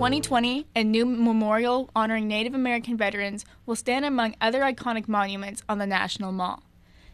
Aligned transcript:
2020, 0.00 0.66
a 0.74 0.82
new 0.82 1.04
memorial 1.04 1.90
honoring 1.94 2.26
Native 2.26 2.54
American 2.54 2.96
veterans 2.96 3.44
will 3.66 3.76
stand 3.76 4.06
among 4.06 4.34
other 4.40 4.62
iconic 4.62 5.08
monuments 5.08 5.62
on 5.68 5.76
the 5.76 5.86
National 5.86 6.32
Mall. 6.32 6.62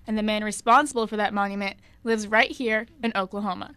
And 0.06 0.16
the 0.16 0.22
man 0.22 0.44
responsible 0.44 1.08
for 1.08 1.16
that 1.16 1.34
monument 1.34 1.78
lives 2.04 2.28
right 2.28 2.48
here 2.48 2.86
in 3.02 3.10
Oklahoma. 3.16 3.74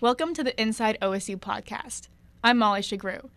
Welcome 0.00 0.34
to 0.34 0.42
the 0.42 0.60
Inside 0.60 0.98
OSU 1.00 1.36
podcast. 1.36 2.08
I'm 2.42 2.58
Molly 2.58 2.80
Sughroue. 2.80 3.30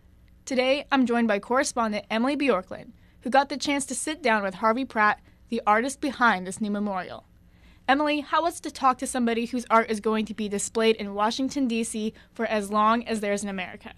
Today, 0.44 0.84
I'm 0.90 1.06
joined 1.06 1.28
by 1.28 1.38
correspondent 1.38 2.06
Emily 2.10 2.36
Bjorklund, 2.36 2.90
who 3.20 3.30
got 3.30 3.50
the 3.50 3.56
chance 3.56 3.86
to 3.86 3.94
sit 3.94 4.20
down 4.20 4.42
with 4.42 4.54
Harvey 4.54 4.84
Pratt, 4.84 5.20
the 5.48 5.62
artist 5.64 6.00
behind 6.00 6.44
this 6.44 6.60
new 6.60 6.72
memorial. 6.72 7.24
Emily, 7.86 8.18
how 8.18 8.42
was 8.42 8.58
it 8.58 8.64
to 8.64 8.70
talk 8.72 8.98
to 8.98 9.06
somebody 9.06 9.46
whose 9.46 9.64
art 9.70 9.88
is 9.92 10.00
going 10.00 10.24
to 10.24 10.34
be 10.34 10.48
displayed 10.48 10.96
in 10.96 11.14
Washington, 11.14 11.68
D.C. 11.68 12.12
for 12.32 12.46
as 12.46 12.72
long 12.72 13.06
as 13.06 13.20
there's 13.20 13.44
an 13.44 13.48
America? 13.48 13.92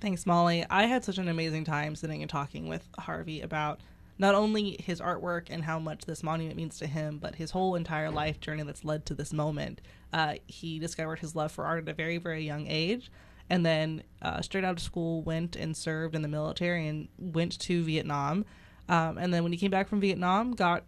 Thanks, 0.00 0.26
Molly. 0.26 0.64
I 0.68 0.84
had 0.86 1.04
such 1.04 1.18
an 1.18 1.28
amazing 1.28 1.64
time 1.64 1.96
sitting 1.96 2.20
and 2.22 2.30
talking 2.30 2.68
with 2.68 2.86
Harvey 2.98 3.40
about 3.40 3.80
not 4.18 4.34
only 4.34 4.76
his 4.80 5.00
artwork 5.00 5.46
and 5.50 5.64
how 5.64 5.78
much 5.78 6.04
this 6.04 6.22
monument 6.22 6.56
means 6.56 6.78
to 6.78 6.86
him, 6.86 7.18
but 7.18 7.34
his 7.34 7.50
whole 7.50 7.74
entire 7.74 8.10
life 8.10 8.38
journey 8.38 8.62
that's 8.62 8.84
led 8.84 9.06
to 9.06 9.14
this 9.14 9.32
moment. 9.32 9.80
Uh, 10.12 10.34
he 10.46 10.78
discovered 10.78 11.18
his 11.18 11.34
love 11.34 11.50
for 11.50 11.64
art 11.64 11.82
at 11.82 11.88
a 11.88 11.94
very, 11.94 12.18
very 12.18 12.44
young 12.44 12.66
age, 12.68 13.10
and 13.50 13.64
then 13.66 14.02
uh, 14.22 14.40
straight 14.40 14.64
out 14.64 14.76
of 14.76 14.80
school 14.80 15.22
went 15.22 15.56
and 15.56 15.76
served 15.76 16.14
in 16.14 16.22
the 16.22 16.28
military 16.28 16.86
and 16.86 17.08
went 17.18 17.58
to 17.58 17.82
Vietnam. 17.82 18.44
Um, 18.88 19.18
and 19.18 19.34
then 19.34 19.42
when 19.42 19.52
he 19.52 19.58
came 19.58 19.70
back 19.70 19.88
from 19.88 20.00
Vietnam, 20.00 20.52
got 20.52 20.84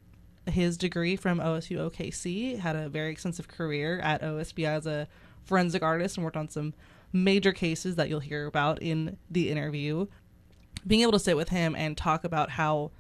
his 0.47 0.77
degree 0.77 1.17
from 1.17 1.41
OSU 1.41 1.91
OKC, 1.91 2.59
had 2.59 2.77
a 2.77 2.89
very 2.89 3.11
extensive 3.11 3.49
career 3.49 3.99
at 4.01 4.23
OSB 4.23 4.67
as 4.67 4.87
a 4.87 5.09
forensic 5.43 5.83
artist 5.83 6.17
and 6.17 6.25
worked 6.25 6.37
on 6.37 6.49
some 6.49 6.75
major 7.13 7.53
cases 7.53 7.97
that 7.97 8.09
you'll 8.09 8.21
hear 8.21 8.47
about 8.47 8.83
in 8.83 9.17
the 9.31 9.51
interview. 9.51 10.07
Being 10.87 11.03
able 11.03 11.13
to 11.13 11.19
sit 11.19 11.37
with 11.37 11.49
him 11.49 11.75
and 11.75 11.97
talk 11.97 12.25
about 12.25 12.51
how 12.51 12.93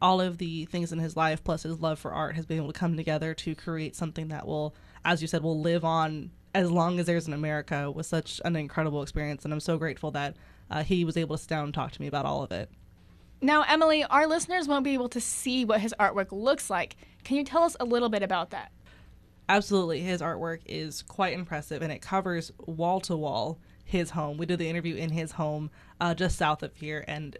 all 0.00 0.20
of 0.20 0.38
the 0.38 0.66
things 0.66 0.92
in 0.92 0.98
his 0.98 1.16
life 1.16 1.42
plus 1.42 1.62
his 1.62 1.80
love 1.80 1.98
for 1.98 2.12
art 2.12 2.36
has 2.36 2.46
been 2.46 2.58
able 2.58 2.72
to 2.72 2.78
come 2.78 2.96
together 2.96 3.34
to 3.34 3.54
create 3.54 3.96
something 3.96 4.28
that 4.28 4.46
will 4.46 4.74
as 5.04 5.22
you 5.22 5.28
said 5.28 5.42
will 5.42 5.60
live 5.60 5.84
on 5.84 6.30
as 6.54 6.70
long 6.70 7.00
as 7.00 7.06
there's 7.06 7.26
an 7.26 7.32
america 7.32 7.90
was 7.90 8.06
such 8.06 8.40
an 8.44 8.56
incredible 8.56 9.02
experience. 9.02 9.44
And 9.44 9.52
i'm 9.52 9.60
so 9.60 9.78
grateful 9.78 10.10
that 10.12 10.36
uh, 10.70 10.82
he 10.82 11.04
was 11.04 11.16
able 11.16 11.36
to 11.36 11.42
sit 11.42 11.48
down 11.48 11.64
and 11.64 11.74
talk 11.74 11.92
to 11.92 12.00
me 12.00 12.08
about 12.08 12.26
all 12.26 12.42
of 12.42 12.50
it. 12.52 12.70
Now 13.40 13.64
emily 13.68 14.04
our 14.04 14.26
listeners 14.26 14.68
won't 14.68 14.84
be 14.84 14.94
able 14.94 15.08
to 15.10 15.20
see 15.20 15.64
what 15.64 15.80
his 15.80 15.94
artwork 15.98 16.28
looks 16.30 16.68
like. 16.68 16.96
Can 17.24 17.36
you 17.36 17.44
tell 17.44 17.62
us 17.62 17.76
a 17.80 17.84
little 17.84 18.08
bit 18.08 18.22
about 18.22 18.50
that 18.50 18.70
absolutely 19.48 20.00
his 20.00 20.20
artwork 20.20 20.60
is 20.66 21.02
quite 21.02 21.32
impressive 21.32 21.82
and 21.82 21.92
it 21.92 22.00
covers 22.02 22.52
wall 22.66 23.00
to 23.00 23.16
wall 23.16 23.58
his 23.84 24.10
home 24.10 24.36
we 24.36 24.46
did 24.46 24.58
the 24.58 24.68
interview 24.68 24.96
in 24.96 25.10
his 25.10 25.32
home 25.32 25.70
uh, 26.00 26.14
just 26.14 26.36
south 26.36 26.62
of 26.62 26.74
here 26.76 27.04
and 27.06 27.38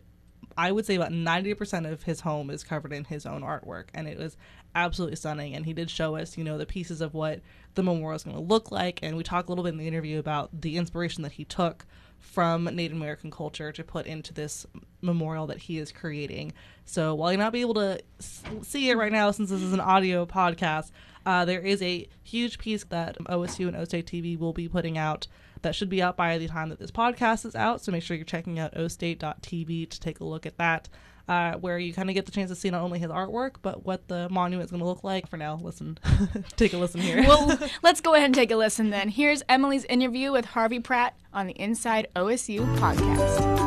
I 0.58 0.72
would 0.72 0.86
say 0.86 0.94
about 0.94 1.12
90% 1.12 1.90
of 1.90 2.04
his 2.04 2.20
home 2.20 2.50
is 2.50 2.64
covered 2.64 2.92
in 2.92 3.04
his 3.04 3.26
own 3.26 3.42
artwork. 3.42 3.88
And 3.92 4.08
it 4.08 4.18
was 4.18 4.36
absolutely 4.74 5.16
stunning. 5.16 5.54
And 5.54 5.66
he 5.66 5.74
did 5.74 5.90
show 5.90 6.16
us, 6.16 6.38
you 6.38 6.44
know, 6.44 6.56
the 6.56 6.64
pieces 6.64 7.00
of 7.00 7.12
what 7.12 7.40
the 7.74 7.82
memorial 7.82 8.16
is 8.16 8.24
going 8.24 8.36
to 8.36 8.42
look 8.42 8.70
like. 8.70 9.00
And 9.02 9.16
we 9.16 9.22
talked 9.22 9.48
a 9.48 9.52
little 9.52 9.64
bit 9.64 9.74
in 9.74 9.78
the 9.78 9.86
interview 9.86 10.18
about 10.18 10.62
the 10.62 10.78
inspiration 10.78 11.22
that 11.24 11.32
he 11.32 11.44
took 11.44 11.84
from 12.18 12.64
Native 12.64 12.96
American 12.96 13.30
culture 13.30 13.70
to 13.70 13.84
put 13.84 14.06
into 14.06 14.32
this 14.32 14.66
memorial 15.02 15.46
that 15.48 15.58
he 15.58 15.78
is 15.78 15.92
creating. 15.92 16.54
So 16.86 17.14
while 17.14 17.32
you're 17.32 17.38
not 17.38 17.52
be 17.52 17.60
able 17.60 17.74
to 17.74 18.00
see 18.18 18.88
it 18.88 18.96
right 18.96 19.12
now, 19.12 19.30
since 19.32 19.50
this 19.50 19.60
is 19.60 19.74
an 19.74 19.80
audio 19.80 20.24
podcast, 20.24 20.90
uh, 21.26 21.44
there 21.44 21.60
is 21.60 21.82
a 21.82 22.08
huge 22.22 22.58
piece 22.58 22.84
that 22.84 23.18
OSU 23.24 23.68
and 23.68 23.76
OState 23.76 24.04
TV 24.04 24.38
will 24.38 24.52
be 24.52 24.68
putting 24.68 24.96
out 24.96 25.26
that 25.62 25.74
should 25.74 25.88
be 25.88 26.02
out 26.02 26.16
by 26.16 26.38
the 26.38 26.46
time 26.46 26.68
that 26.68 26.78
this 26.78 26.90
podcast 26.90 27.44
is 27.44 27.56
out. 27.56 27.80
So 27.80 27.90
make 27.90 28.02
sure 28.02 28.16
you're 28.16 28.24
checking 28.24 28.58
out 28.58 28.76
ostate.tv 28.76 29.90
to 29.90 30.00
take 30.00 30.20
a 30.20 30.24
look 30.24 30.46
at 30.46 30.56
that. 30.58 30.88
Uh, 31.28 31.54
where 31.54 31.76
you 31.76 31.92
kind 31.92 32.08
of 32.08 32.14
get 32.14 32.24
the 32.24 32.30
chance 32.30 32.50
to 32.50 32.54
see 32.54 32.70
not 32.70 32.82
only 32.82 33.00
his 33.00 33.10
artwork, 33.10 33.56
but 33.60 33.84
what 33.84 34.06
the 34.06 34.28
monument 34.28 34.64
is 34.64 34.70
going 34.70 34.80
to 34.80 34.86
look 34.86 35.02
like. 35.02 35.26
For 35.26 35.36
now, 35.36 35.58
listen, 35.60 35.98
take 36.56 36.72
a 36.72 36.78
listen 36.78 37.00
here. 37.00 37.20
well, 37.22 37.58
let's 37.82 38.00
go 38.00 38.14
ahead 38.14 38.26
and 38.26 38.34
take 38.34 38.52
a 38.52 38.56
listen 38.56 38.90
then. 38.90 39.08
Here's 39.08 39.42
Emily's 39.48 39.84
interview 39.86 40.30
with 40.30 40.44
Harvey 40.44 40.78
Pratt 40.78 41.16
on 41.32 41.48
the 41.48 41.54
Inside 41.54 42.06
OSU 42.14 42.60
podcast. 42.76 43.65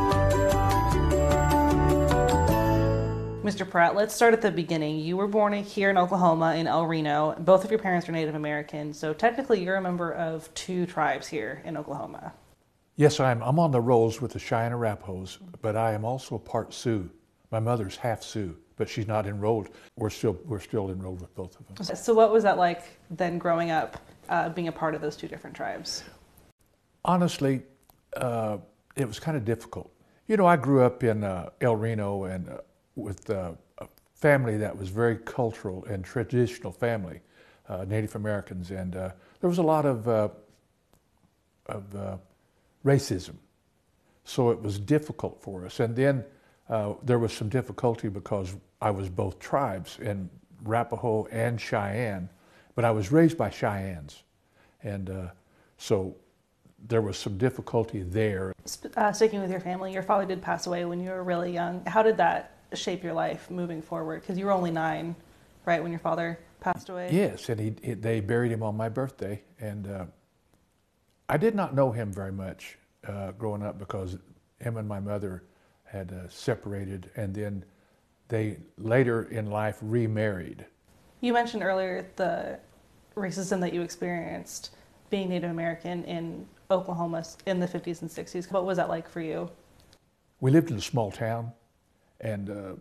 Mr. 3.50 3.68
Pratt, 3.68 3.96
let's 3.96 4.14
start 4.14 4.32
at 4.36 4.44
the 4.44 4.52
beginning. 4.52 5.00
You 5.00 5.18
were 5.18 5.26
born 5.26 5.54
here 5.54 5.90
in 5.90 5.98
Oklahoma 5.98 6.54
in 6.54 6.68
El 6.68 6.86
Reno. 6.86 7.34
Both 7.40 7.64
of 7.66 7.72
your 7.72 7.80
parents 7.80 8.08
are 8.08 8.12
Native 8.12 8.36
American, 8.36 8.94
so 8.94 9.12
technically 9.12 9.64
you're 9.64 9.78
a 9.78 9.82
member 9.82 10.14
of 10.14 10.54
two 10.54 10.86
tribes 10.86 11.26
here 11.26 11.64
in 11.66 11.76
Oklahoma. 11.76 12.32
Yes, 12.96 13.20
I 13.20 13.32
am. 13.32 13.42
I'm 13.42 13.58
on 13.58 13.72
the 13.72 13.82
rolls 13.82 14.22
with 14.22 14.34
the 14.34 14.38
Cheyenne 14.38 14.72
Arapahoes, 14.72 15.40
but 15.64 15.76
I 15.76 15.94
am 15.94 16.06
also 16.06 16.36
a 16.36 16.40
part 16.40 16.76
Sioux. 16.76 17.10
My 17.50 17.60
mother's 17.60 17.98
half 17.98 18.22
Sioux, 18.22 18.56
but 18.76 18.88
she's 18.88 19.08
not 19.08 19.26
enrolled. 19.26 19.70
We're 19.96 20.12
still 20.12 20.38
we're 20.46 20.60
still 20.60 20.92
enrolled 20.92 21.22
with 21.22 21.34
both 21.34 21.60
of 21.60 21.66
them. 21.66 21.96
So, 21.96 22.14
what 22.14 22.32
was 22.32 22.44
that 22.44 22.60
like 22.60 22.84
then, 23.10 23.40
growing 23.40 23.72
up, 23.72 23.98
uh, 24.30 24.50
being 24.50 24.68
a 24.68 24.72
part 24.72 24.94
of 24.94 25.02
those 25.02 25.18
two 25.18 25.28
different 25.28 25.56
tribes? 25.56 26.04
Honestly, 27.04 27.64
uh, 28.16 28.60
it 28.96 29.08
was 29.08 29.20
kind 29.20 29.36
of 29.36 29.44
difficult. 29.44 29.92
You 30.28 30.38
know, 30.38 30.46
I 30.46 30.56
grew 30.56 30.84
up 30.84 31.04
in 31.04 31.24
uh, 31.24 31.50
El 31.62 31.76
Reno, 31.76 32.26
and 32.26 32.48
uh, 32.48 32.58
with 33.02 33.30
uh, 33.30 33.52
a 33.80 33.88
family 34.14 34.58
that 34.58 34.76
was 34.76 34.90
very 34.90 35.18
cultural 35.18 35.86
and 35.86 36.04
traditional 36.04 36.72
family, 36.72 37.22
uh, 37.68 37.86
Native 37.88 38.16
Americans, 38.16 38.72
and 38.72 38.96
uh, 38.96 39.12
there 39.40 39.50
was 39.50 39.58
a 39.58 39.64
lot 39.64 39.86
of 39.86 40.08
uh, 40.08 40.30
of 41.68 41.96
uh, 41.96 42.18
racism. 42.86 43.36
So 44.24 44.52
it 44.52 44.62
was 44.62 44.80
difficult 44.80 45.42
for 45.42 45.66
us, 45.66 45.80
and 45.80 45.96
then 45.96 46.24
there 47.04 47.18
was 47.18 47.34
some 47.34 47.50
difficulty 47.50 48.10
because 48.10 48.56
I 48.82 48.92
was 48.92 49.10
both 49.10 49.40
tribes 49.40 49.98
in 50.00 50.30
Arapaho 50.66 51.26
and 51.32 51.60
Cheyenne, 51.60 52.30
but 52.76 52.86
I 52.86 52.92
was 52.92 53.12
raised 53.12 53.38
by 53.38 53.50
Cheyennes, 53.50 54.24
and 54.84 55.32
so 55.78 56.16
there 56.88 57.02
was 57.02 57.18
some 57.18 57.38
difficulty 57.38 58.04
there. 58.04 58.54
Uh, 58.96 59.12
sticking 59.12 59.42
with 59.42 59.52
your 59.52 59.60
family, 59.60 59.92
your 59.92 60.04
father 60.04 60.26
did 60.26 60.42
pass 60.42 60.68
away 60.68 60.86
when 60.86 61.00
you 61.00 61.10
were 61.10 61.24
really 61.24 61.52
young. 61.52 61.84
How 61.86 62.04
did 62.04 62.18
that 62.18 62.59
shape 62.74 63.04
your 63.04 63.14
life 63.14 63.50
moving 63.50 63.82
forward? 63.82 64.22
Because 64.22 64.38
you 64.38 64.46
were 64.46 64.52
only 64.52 64.72
nine, 64.72 65.16
right, 65.66 65.82
when 65.82 65.92
your 65.92 66.00
father 66.00 66.40
passed 66.60 66.90
away? 66.90 67.10
Yes, 67.12 67.50
and 67.50 67.60
he, 67.60 67.74
he 67.84 67.94
they 67.94 68.20
buried 68.20 68.52
him 68.52 68.64
on 68.64 68.76
my 68.76 68.90
birthday. 68.90 69.42
And 69.60 69.88
uh, 69.88 70.06
I 71.28 71.38
did 71.38 71.56
not 71.56 71.76
know 71.76 71.92
him 71.92 72.12
very 72.12 72.32
much 72.32 72.78
uh, 73.08 73.32
growing 73.32 73.64
up 73.64 73.80
because 73.80 74.18
him 74.60 74.78
and 74.78 74.88
my 74.88 75.00
mother 75.00 75.44
had 75.86 76.12
uh, 76.12 76.30
separated, 76.30 77.10
and 77.16 77.34
then 77.34 77.64
they 78.28 78.58
later 78.78 79.24
in 79.24 79.50
life 79.50 79.78
remarried. 79.82 80.66
You 81.22 81.34
mentioned 81.34 81.64
earlier 81.64 82.10
the 82.16 82.60
racism 83.16 83.60
that 83.62 83.74
you 83.74 83.82
experienced 83.82 84.72
being 85.10 85.30
Native 85.30 85.50
American 85.50 86.04
in 86.06 86.48
Oklahoma 86.72 87.26
in 87.48 87.60
the 87.60 87.68
50s 87.68 88.02
and 88.02 88.10
60s. 88.10 88.52
What 88.52 88.66
was 88.66 88.78
that 88.78 88.90
like 88.90 89.10
for 89.10 89.22
you? 89.22 89.50
We 90.40 90.52
lived 90.52 90.70
in 90.70 90.78
a 90.78 90.82
small 90.82 91.12
town 91.12 91.52
and 92.22 92.50
uh, 92.50 92.74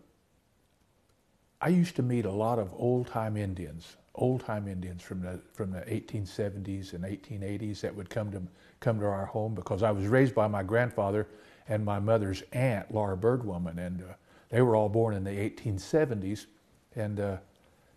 I 1.61 1.69
used 1.69 1.95
to 1.97 2.03
meet 2.03 2.25
a 2.25 2.31
lot 2.31 2.59
of 2.59 2.73
old 2.73 3.07
time 3.07 3.35
Indians, 3.35 3.97
old 4.15 4.41
time 4.41 4.67
Indians 4.67 5.01
from 5.01 5.21
the 5.21 5.39
from 5.53 5.71
the 5.71 5.81
1870s 5.81 6.93
and 6.93 7.03
1880s 7.03 7.81
that 7.81 7.95
would 7.95 8.09
come 8.09 8.31
to 8.31 8.41
come 8.79 8.99
to 8.99 9.05
our 9.05 9.25
home 9.25 9.55
because 9.55 9.83
I 9.83 9.91
was 9.91 10.07
raised 10.07 10.33
by 10.33 10.47
my 10.47 10.63
grandfather 10.63 11.27
and 11.67 11.83
my 11.85 11.99
mother's 11.99 12.43
aunt, 12.53 12.93
Laura 12.93 13.17
Birdwoman, 13.17 13.77
and 13.77 14.01
uh, 14.01 14.05
they 14.49 14.61
were 14.61 14.75
all 14.75 14.89
born 14.89 15.13
in 15.13 15.23
the 15.23 15.29
1870s, 15.29 16.47
and 16.95 17.19
uh, 17.19 17.37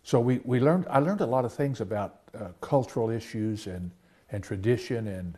so 0.03 0.19
we, 0.19 0.41
we 0.43 0.59
learned. 0.59 0.85
I 0.89 0.99
learned 0.99 1.21
a 1.21 1.25
lot 1.25 1.45
of 1.45 1.53
things 1.53 1.81
about 1.81 2.19
uh, 2.37 2.49
cultural 2.61 3.09
issues 3.09 3.67
and 3.67 3.89
and 4.31 4.43
tradition 4.43 5.07
and 5.07 5.37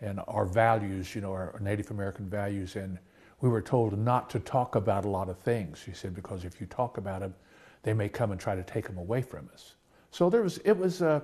and 0.00 0.20
our 0.28 0.44
values, 0.44 1.14
you 1.14 1.20
know, 1.20 1.32
our 1.32 1.58
Native 1.60 1.90
American 1.90 2.28
values 2.28 2.76
and 2.76 2.98
we 3.40 3.48
were 3.48 3.62
told 3.62 3.98
not 3.98 4.30
to 4.30 4.40
talk 4.40 4.74
about 4.74 5.04
a 5.04 5.08
lot 5.08 5.28
of 5.28 5.38
things. 5.38 5.78
She 5.84 5.92
said, 5.92 6.14
because 6.14 6.44
if 6.44 6.60
you 6.60 6.66
talk 6.66 6.96
about 6.98 7.20
them, 7.20 7.34
they 7.82 7.92
may 7.92 8.08
come 8.08 8.32
and 8.32 8.40
try 8.40 8.54
to 8.54 8.62
take 8.62 8.86
them 8.86 8.98
away 8.98 9.22
from 9.22 9.48
us. 9.52 9.74
So 10.10 10.30
there 10.30 10.42
was, 10.42 10.58
it 10.58 10.72
was 10.72 11.02
uh, 11.02 11.20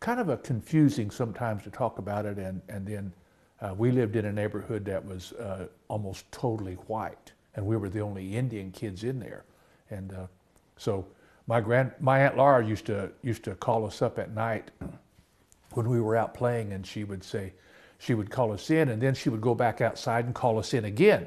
kind 0.00 0.20
of 0.20 0.28
a 0.28 0.36
confusing 0.36 1.10
sometimes 1.10 1.62
to 1.64 1.70
talk 1.70 1.98
about 1.98 2.26
it. 2.26 2.38
And, 2.38 2.60
and 2.68 2.86
then 2.86 3.12
uh, 3.60 3.74
we 3.76 3.90
lived 3.90 4.16
in 4.16 4.26
a 4.26 4.32
neighborhood 4.32 4.84
that 4.84 5.04
was 5.04 5.32
uh, 5.32 5.66
almost 5.88 6.30
totally 6.30 6.74
white. 6.74 7.32
And 7.56 7.66
we 7.66 7.76
were 7.76 7.88
the 7.88 8.00
only 8.00 8.36
Indian 8.36 8.70
kids 8.70 9.02
in 9.02 9.18
there. 9.18 9.44
And 9.90 10.12
uh, 10.12 10.26
so 10.76 11.06
my 11.46 11.60
grand, 11.60 11.92
my 11.98 12.20
Aunt 12.20 12.36
Laura 12.36 12.64
used 12.64 12.86
to, 12.86 13.10
used 13.22 13.42
to 13.44 13.54
call 13.54 13.86
us 13.86 14.02
up 14.02 14.18
at 14.18 14.34
night 14.34 14.70
when 15.72 15.88
we 15.88 16.00
were 16.00 16.14
out 16.14 16.34
playing 16.34 16.74
and 16.74 16.86
she 16.86 17.04
would 17.04 17.24
say, 17.24 17.54
she 17.98 18.14
would 18.14 18.30
call 18.30 18.52
us 18.52 18.70
in 18.70 18.90
and 18.90 19.02
then 19.02 19.14
she 19.14 19.28
would 19.28 19.40
go 19.40 19.54
back 19.54 19.80
outside 19.80 20.26
and 20.26 20.34
call 20.34 20.58
us 20.58 20.74
in 20.74 20.84
again. 20.84 21.26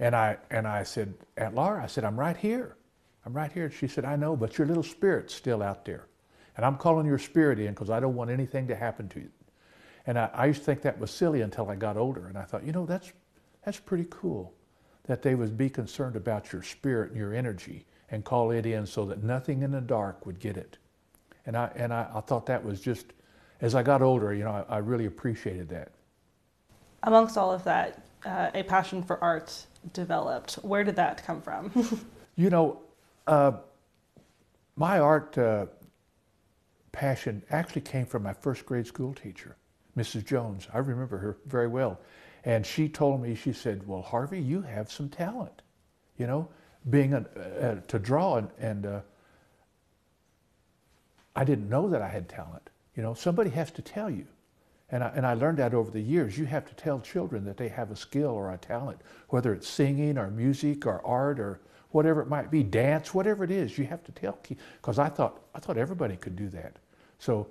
And 0.00 0.16
I, 0.16 0.38
and 0.50 0.66
I 0.66 0.82
said, 0.82 1.14
Aunt 1.36 1.54
Laura, 1.54 1.82
I 1.82 1.86
said, 1.86 2.04
I'm 2.04 2.18
right 2.18 2.36
here. 2.36 2.76
I'm 3.26 3.34
right 3.34 3.52
here. 3.52 3.66
And 3.66 3.74
She 3.74 3.86
said, 3.86 4.06
I 4.06 4.16
know, 4.16 4.34
but 4.34 4.56
your 4.56 4.66
little 4.66 4.82
spirit's 4.82 5.34
still 5.34 5.62
out 5.62 5.84
there. 5.84 6.06
And 6.56 6.64
I'm 6.64 6.76
calling 6.76 7.06
your 7.06 7.18
spirit 7.18 7.60
in 7.60 7.68
because 7.68 7.90
I 7.90 8.00
don't 8.00 8.16
want 8.16 8.30
anything 8.30 8.66
to 8.68 8.74
happen 8.74 9.08
to 9.10 9.20
you. 9.20 9.30
And 10.06 10.18
I, 10.18 10.30
I, 10.32 10.46
used 10.46 10.60
to 10.60 10.64
think 10.64 10.82
that 10.82 10.98
was 10.98 11.10
silly 11.10 11.42
until 11.42 11.68
I 11.70 11.76
got 11.76 11.98
older. 11.98 12.26
And 12.26 12.38
I 12.38 12.44
thought, 12.44 12.64
you 12.64 12.72
know, 12.72 12.86
that's, 12.86 13.12
that's 13.64 13.78
pretty 13.78 14.06
cool. 14.10 14.54
that 15.04 15.22
they 15.22 15.34
would 15.34 15.56
be 15.58 15.68
concerned 15.68 16.16
about 16.16 16.52
your 16.52 16.62
spirit 16.62 17.10
and 17.10 17.18
your 17.18 17.34
energy 17.34 17.84
and 18.10 18.24
call 18.24 18.50
it 18.52 18.64
in 18.64 18.86
so 18.86 19.04
that 19.04 19.22
nothing 19.22 19.62
in 19.62 19.70
the 19.70 19.80
dark 19.80 20.24
would 20.24 20.40
get 20.40 20.56
it. 20.56 20.78
And 21.46 21.56
I, 21.56 21.70
and 21.76 21.92
I, 21.92 22.08
I 22.14 22.20
thought 22.20 22.46
that 22.46 22.64
was 22.64 22.80
just, 22.80 23.06
as 23.60 23.74
I 23.74 23.82
got 23.82 24.02
older, 24.02 24.32
you 24.32 24.44
know, 24.44 24.64
I, 24.68 24.76
I 24.76 24.78
really 24.78 25.06
appreciated 25.06 25.68
that. 25.70 25.92
Amongst 27.02 27.36
all 27.36 27.52
of 27.52 27.64
that, 27.64 28.02
uh, 28.24 28.50
a 28.54 28.62
passion 28.62 29.02
for 29.02 29.22
art 29.22 29.66
developed. 29.92 30.54
Where 30.56 30.84
did 30.84 30.96
that 30.96 31.24
come 31.24 31.40
from? 31.40 31.70
you 32.36 32.50
know, 32.50 32.80
uh, 33.26 33.52
my 34.76 34.98
art 34.98 35.36
uh, 35.36 35.66
passion 36.92 37.42
actually 37.50 37.82
came 37.82 38.06
from 38.06 38.22
my 38.22 38.32
first 38.32 38.66
grade 38.66 38.86
school 38.86 39.14
teacher, 39.14 39.56
Mrs. 39.96 40.24
Jones. 40.24 40.68
I 40.72 40.78
remember 40.78 41.18
her 41.18 41.36
very 41.46 41.68
well. 41.68 42.00
And 42.44 42.64
she 42.64 42.88
told 42.88 43.20
me, 43.20 43.34
she 43.34 43.52
said, 43.52 43.86
Well, 43.86 44.02
Harvey, 44.02 44.40
you 44.40 44.62
have 44.62 44.90
some 44.90 45.08
talent, 45.08 45.62
you 46.16 46.26
know, 46.26 46.48
being 46.88 47.12
a, 47.12 47.18
uh, 47.18 47.80
to 47.88 47.98
draw. 47.98 48.36
And, 48.36 48.48
and 48.58 48.86
uh, 48.86 49.00
I 51.36 51.44
didn't 51.44 51.68
know 51.68 51.88
that 51.90 52.00
I 52.00 52.08
had 52.08 52.28
talent. 52.28 52.70
You 52.96 53.02
know, 53.02 53.14
somebody 53.14 53.50
has 53.50 53.70
to 53.72 53.82
tell 53.82 54.10
you. 54.10 54.26
And 54.92 55.04
I, 55.04 55.08
and 55.14 55.26
I 55.26 55.34
learned 55.34 55.58
that 55.58 55.74
over 55.74 55.90
the 55.90 56.00
years. 56.00 56.36
You 56.36 56.46
have 56.46 56.66
to 56.66 56.74
tell 56.74 57.00
children 57.00 57.44
that 57.44 57.56
they 57.56 57.68
have 57.68 57.90
a 57.90 57.96
skill 57.96 58.30
or 58.30 58.52
a 58.52 58.58
talent, 58.58 59.00
whether 59.28 59.52
it's 59.52 59.68
singing 59.68 60.18
or 60.18 60.30
music 60.30 60.86
or 60.86 61.04
art 61.06 61.38
or 61.38 61.60
whatever 61.90 62.20
it 62.20 62.28
might 62.28 62.50
be, 62.50 62.62
dance, 62.62 63.14
whatever 63.14 63.44
it 63.44 63.50
is. 63.50 63.78
You 63.78 63.84
have 63.86 64.02
to 64.04 64.12
tell 64.12 64.38
because 64.48 64.98
I 64.98 65.08
thought 65.08 65.42
I 65.54 65.60
thought 65.60 65.76
everybody 65.76 66.16
could 66.16 66.36
do 66.36 66.48
that. 66.50 66.76
So 67.18 67.48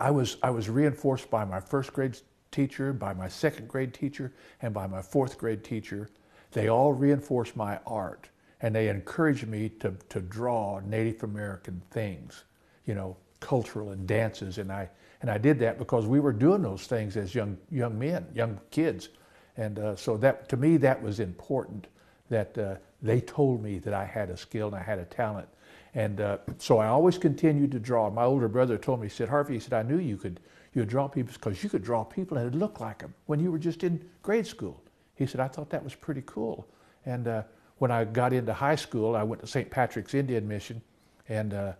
I 0.00 0.10
was 0.10 0.36
I 0.42 0.50
was 0.50 0.68
reinforced 0.68 1.30
by 1.30 1.44
my 1.44 1.60
first 1.60 1.92
grade 1.92 2.18
teacher, 2.50 2.92
by 2.92 3.12
my 3.12 3.28
second 3.28 3.68
grade 3.68 3.94
teacher, 3.94 4.32
and 4.62 4.74
by 4.74 4.86
my 4.86 5.02
fourth 5.02 5.38
grade 5.38 5.62
teacher. 5.62 6.08
They 6.52 6.68
all 6.68 6.92
reinforced 6.92 7.56
my 7.56 7.78
art 7.86 8.28
and 8.60 8.74
they 8.74 8.88
encouraged 8.88 9.46
me 9.46 9.68
to, 9.80 9.94
to 10.08 10.20
draw 10.20 10.80
Native 10.80 11.22
American 11.22 11.82
things, 11.90 12.44
you 12.86 12.94
know, 12.94 13.16
cultural 13.40 13.90
and 13.90 14.06
dances. 14.06 14.58
And 14.58 14.72
I, 14.72 14.88
and 15.26 15.34
I 15.34 15.38
did 15.38 15.58
that 15.58 15.76
because 15.76 16.06
we 16.06 16.20
were 16.20 16.32
doing 16.32 16.62
those 16.62 16.86
things 16.86 17.16
as 17.16 17.34
young, 17.34 17.58
young 17.68 17.98
men, 17.98 18.26
young 18.32 18.60
kids. 18.70 19.08
And 19.56 19.76
uh, 19.80 19.96
so 19.96 20.16
that, 20.18 20.48
to 20.50 20.56
me, 20.56 20.76
that 20.76 21.02
was 21.02 21.18
important 21.18 21.88
that 22.30 22.56
uh, 22.56 22.76
they 23.02 23.20
told 23.20 23.60
me 23.60 23.80
that 23.80 23.92
I 23.92 24.04
had 24.04 24.30
a 24.30 24.36
skill 24.36 24.68
and 24.68 24.76
I 24.76 24.82
had 24.84 25.00
a 25.00 25.04
talent. 25.04 25.48
And 25.94 26.20
uh, 26.20 26.38
so 26.58 26.78
I 26.78 26.86
always 26.86 27.18
continued 27.18 27.72
to 27.72 27.80
draw. 27.80 28.08
My 28.08 28.22
older 28.22 28.46
brother 28.46 28.78
told 28.78 29.00
me, 29.00 29.08
he 29.08 29.10
said, 29.12 29.28
Harvey, 29.28 29.54
he 29.54 29.58
said, 29.58 29.72
I 29.72 29.82
knew 29.82 29.98
you 29.98 30.16
could, 30.16 30.38
you 30.74 30.82
would 30.82 30.88
draw 30.88 31.08
people 31.08 31.32
because 31.32 31.60
you 31.60 31.70
could 31.70 31.82
draw 31.82 32.04
people 32.04 32.38
and 32.38 32.54
it 32.54 32.56
looked 32.56 32.80
like 32.80 33.00
them 33.00 33.12
when 33.24 33.40
you 33.40 33.50
were 33.50 33.58
just 33.58 33.82
in 33.82 34.08
grade 34.22 34.46
school. 34.46 34.80
He 35.16 35.26
said, 35.26 35.40
I 35.40 35.48
thought 35.48 35.70
that 35.70 35.82
was 35.82 35.96
pretty 35.96 36.22
cool. 36.24 36.68
And 37.04 37.26
uh, 37.26 37.42
when 37.78 37.90
I 37.90 38.04
got 38.04 38.32
into 38.32 38.54
high 38.54 38.76
school, 38.76 39.16
I 39.16 39.24
went 39.24 39.40
to 39.40 39.48
St. 39.48 39.68
Patrick's 39.70 40.14
Indian 40.14 40.46
Mission, 40.46 40.80
and 41.28 41.52
uh, 41.52 41.72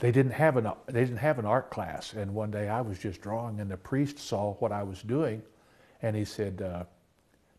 they 0.00 0.10
didn't 0.10 0.32
have 0.32 0.56
an 0.56 0.70
they 0.86 1.04
didn't 1.04 1.18
have 1.18 1.38
an 1.38 1.44
art 1.44 1.70
class. 1.70 2.14
And 2.14 2.34
one 2.34 2.50
day 2.50 2.68
I 2.68 2.80
was 2.80 2.98
just 2.98 3.20
drawing, 3.20 3.60
and 3.60 3.70
the 3.70 3.76
priest 3.76 4.18
saw 4.18 4.54
what 4.54 4.72
I 4.72 4.82
was 4.82 5.02
doing, 5.02 5.42
and 6.02 6.16
he 6.16 6.24
said, 6.24 6.62
uh, 6.62 6.84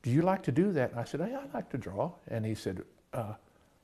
"Do 0.02 0.10
you 0.10 0.24
like 0.24 0.44
to 0.44 0.52
do 0.52 0.72
that?" 0.74 0.92
And 0.92 1.00
I 1.00 1.04
said, 1.04 1.22
"Yeah, 1.22 1.40
I 1.40 1.56
like 1.56 1.70
to 1.70 1.78
draw." 1.78 2.12
And 2.28 2.46
he 2.46 2.56
said, 2.56 2.84
uh, 3.14 3.36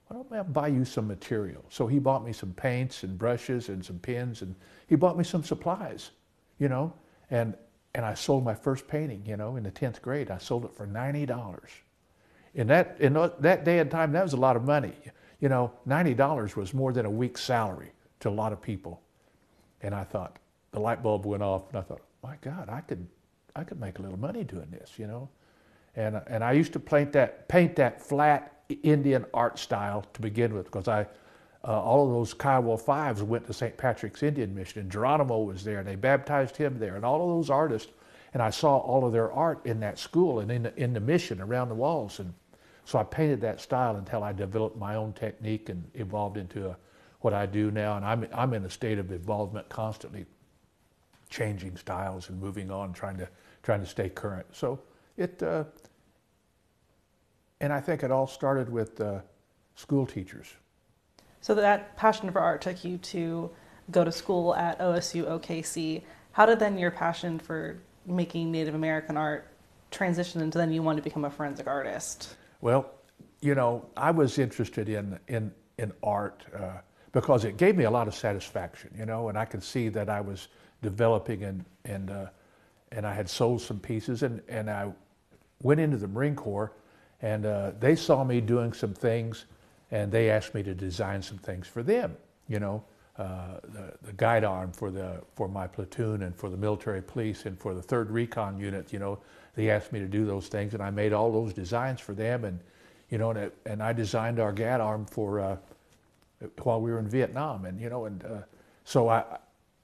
"Why 0.07 0.15
don't 0.17 0.33
I 0.33 0.41
buy 0.41 0.67
you 0.67 0.85
some 0.85 1.07
material?" 1.07 1.63
So 1.69 1.85
he 1.85 1.99
bought 1.99 2.25
me 2.25 2.33
some 2.33 2.53
paints 2.53 3.03
and 3.03 3.17
brushes 3.17 3.69
and 3.69 3.85
some 3.85 3.99
pens, 3.99 4.41
and 4.41 4.55
he 4.87 4.95
bought 4.95 5.17
me 5.17 5.23
some 5.23 5.43
supplies, 5.43 6.11
you 6.57 6.67
know, 6.67 6.93
and 7.29 7.55
and 7.93 8.05
I 8.05 8.15
sold 8.15 8.43
my 8.43 8.55
first 8.55 8.87
painting, 8.87 9.23
you 9.25 9.37
know, 9.37 9.55
in 9.55 9.63
the 9.63 9.71
tenth 9.71 10.01
grade. 10.01 10.31
I 10.31 10.39
sold 10.39 10.65
it 10.65 10.73
for 10.73 10.87
ninety 10.87 11.27
dollars. 11.27 11.69
In 12.55 12.65
that 12.67 12.97
in 12.99 13.13
that 13.13 13.65
day 13.65 13.77
and 13.79 13.91
time, 13.91 14.11
that 14.13 14.23
was 14.23 14.33
a 14.33 14.37
lot 14.37 14.55
of 14.55 14.63
money. 14.63 14.95
You 15.39 15.49
know, 15.49 15.71
ninety 15.85 16.15
dollars 16.15 16.55
was 16.55 16.73
more 16.73 16.91
than 16.91 17.05
a 17.05 17.11
week's 17.11 17.43
salary 17.43 17.91
to 18.19 18.29
a 18.29 18.31
lot 18.31 18.53
of 18.53 18.61
people. 18.61 19.01
And 19.81 19.93
I 19.93 20.03
thought, 20.03 20.37
the 20.71 20.79
light 20.79 21.01
bulb 21.01 21.25
went 21.25 21.43
off, 21.43 21.69
and 21.69 21.77
I 21.77 21.81
thought, 21.81 22.01
my 22.23 22.35
God, 22.41 22.69
I 22.69 22.81
could, 22.81 23.07
I 23.55 23.63
could 23.63 23.79
make 23.79 23.99
a 23.99 24.01
little 24.01 24.19
money 24.19 24.43
doing 24.43 24.67
this, 24.71 24.93
you 24.97 25.07
know. 25.07 25.29
And 25.95 26.21
and 26.27 26.43
I 26.43 26.51
used 26.51 26.73
to 26.73 26.79
paint 26.79 27.11
that 27.13 27.47
paint 27.47 27.75
that 27.77 28.01
flat 28.01 28.61
Indian 28.83 29.25
art 29.33 29.57
style 29.57 30.05
to 30.13 30.21
begin 30.21 30.53
with 30.53 30.65
because 30.65 30.87
I. 30.87 31.07
Uh, 31.67 31.81
all 31.81 32.05
of 32.05 32.13
those 32.13 32.33
Kiowa 32.33 32.77
Fives 32.77 33.23
went 33.23 33.45
to 33.47 33.53
St. 33.53 33.75
Patrick's 33.75 34.23
Indian 34.23 34.55
Mission, 34.55 34.83
and 34.83 34.91
Geronimo 34.91 35.39
was 35.39 35.65
there, 35.65 35.79
and 35.79 35.87
they 35.87 35.95
baptized 35.95 36.55
him 36.55 36.77
there, 36.77 36.95
and 36.95 37.03
all 37.03 37.21
of 37.21 37.35
those 37.35 37.49
artists, 37.49 37.91
and 38.33 38.41
I 38.41 38.51
saw 38.51 38.77
all 38.77 39.05
of 39.05 39.11
their 39.11 39.33
art 39.33 39.65
in 39.65 39.79
that 39.81 39.99
school 39.99 40.39
and 40.39 40.49
in 40.49 40.63
the, 40.63 40.81
in 40.81 40.93
the 40.93 41.01
mission 41.01 41.41
around 41.41 41.67
the 41.69 41.75
walls, 41.75 42.19
and 42.19 42.33
so 42.85 42.99
I 42.99 43.03
painted 43.03 43.41
that 43.41 43.59
style 43.59 43.97
until 43.97 44.23
I 44.23 44.31
developed 44.31 44.77
my 44.77 44.95
own 44.95 45.11
technique 45.11 45.67
and 45.67 45.83
evolved 45.95 46.37
into 46.37 46.69
a, 46.69 46.77
what 47.21 47.33
I 47.33 47.45
do 47.45 47.71
now. 47.71 47.97
And 47.97 48.05
I'm, 48.05 48.27
I'm 48.33 48.53
in 48.53 48.63
a 48.63 48.69
state 48.69 48.99
of 48.99 49.11
involvement 49.11 49.69
constantly 49.69 50.25
changing 51.29 51.77
styles 51.77 52.29
and 52.29 52.39
moving 52.39 52.71
on, 52.71 52.93
trying 52.93 53.17
to, 53.17 53.27
trying 53.63 53.81
to 53.81 53.85
stay 53.87 54.09
current. 54.09 54.45
So 54.51 54.79
it, 55.17 55.41
uh, 55.43 55.65
and 57.59 57.73
I 57.73 57.81
think 57.81 58.03
it 58.03 58.11
all 58.11 58.27
started 58.27 58.69
with 58.69 59.01
uh, 59.01 59.19
school 59.75 60.05
teachers. 60.05 60.47
So 61.41 61.55
that 61.55 61.95
passion 61.97 62.31
for 62.31 62.39
art 62.39 62.61
took 62.61 62.83
you 62.83 62.97
to 62.97 63.49
go 63.91 64.03
to 64.03 64.11
school 64.11 64.55
at 64.55 64.79
OSU 64.79 65.25
OKC. 65.25 66.03
How 66.31 66.45
did 66.45 66.59
then 66.59 66.77
your 66.77 66.91
passion 66.91 67.39
for 67.39 67.79
making 68.05 68.51
Native 68.51 68.75
American 68.75 69.17
art 69.17 69.47
transition 69.91 70.41
into 70.41 70.57
then 70.57 70.71
you 70.71 70.83
wanted 70.83 70.97
to 70.97 71.03
become 71.03 71.25
a 71.25 71.29
forensic 71.29 71.67
artist? 71.67 72.35
Well, 72.61 72.91
you 73.41 73.55
know, 73.55 73.85
I 73.95 74.11
was 74.11 74.37
interested 74.37 74.89
in 74.89 75.19
in 75.27 75.51
in 75.77 75.93
art 76.03 76.43
uh, 76.55 76.79
because 77.17 77.45
it 77.45 77.57
gave 77.57 77.75
me 77.75 77.85
a 77.85 77.89
lot 77.89 78.07
of 78.07 78.13
satisfaction, 78.13 78.91
you 78.95 79.03
know, 79.03 79.29
and 79.29 79.39
I 79.39 79.45
could 79.45 79.63
see 79.63 79.89
that 79.89 80.07
I 80.07 80.21
was 80.21 80.49
developing 80.83 81.43
and 81.43 81.65
and 81.83 82.11
uh, 82.11 82.27
and 82.91 83.07
I 83.07 83.13
had 83.13 83.27
sold 83.27 83.59
some 83.59 83.79
pieces, 83.79 84.21
and 84.21 84.39
and 84.47 84.69
I 84.69 84.91
went 85.63 85.79
into 85.79 85.97
the 85.97 86.07
Marine 86.07 86.35
Corps, 86.35 86.73
and 87.23 87.47
uh, 87.47 87.71
they 87.79 87.95
saw 87.95 88.23
me 88.23 88.39
doing 88.39 88.71
some 88.71 88.93
things, 88.93 89.45
and 89.89 90.11
they 90.11 90.29
asked 90.29 90.53
me 90.53 90.61
to 90.61 90.75
design 90.75 91.23
some 91.23 91.39
things 91.39 91.65
for 91.65 91.81
them, 91.81 92.15
you 92.47 92.59
know. 92.59 92.83
Uh, 93.17 93.59
the, 93.69 93.93
the 94.03 94.13
guidon 94.13 94.71
for 94.71 94.91
the 94.91 95.19
for 95.33 95.47
my 95.47 95.65
platoon 95.65 96.21
and 96.21 96.35
for 96.35 96.51
the 96.51 96.57
military 96.57 97.01
police 97.01 97.47
and 97.47 97.59
for 97.59 97.73
the 97.73 97.81
third 97.81 98.11
recon 98.11 98.59
unit 98.59 98.93
you 98.93 98.99
know 98.99 99.17
they 99.55 99.71
asked 99.71 99.91
me 99.91 99.97
to 99.99 100.07
do 100.07 100.23
those 100.23 100.49
things, 100.49 100.75
and 100.75 100.83
I 100.83 100.91
made 100.91 101.13
all 101.13 101.31
those 101.31 101.51
designs 101.51 101.99
for 101.99 102.13
them. 102.13 102.45
And 102.45 102.59
you 103.09 103.17
know, 103.17 103.31
and, 103.31 103.39
it, 103.39 103.57
and 103.65 103.81
I 103.81 103.91
designed 103.91 104.39
our 104.39 104.53
guidon 104.53 105.07
for 105.07 105.39
uh, 105.39 105.57
while 106.63 106.81
we 106.81 106.91
were 106.91 106.99
in 106.99 107.09
Vietnam, 107.09 107.65
and 107.65 107.79
you 107.79 107.89
know, 107.89 108.05
and 108.05 108.23
uh, 108.23 108.41
so 108.83 109.09
I 109.09 109.23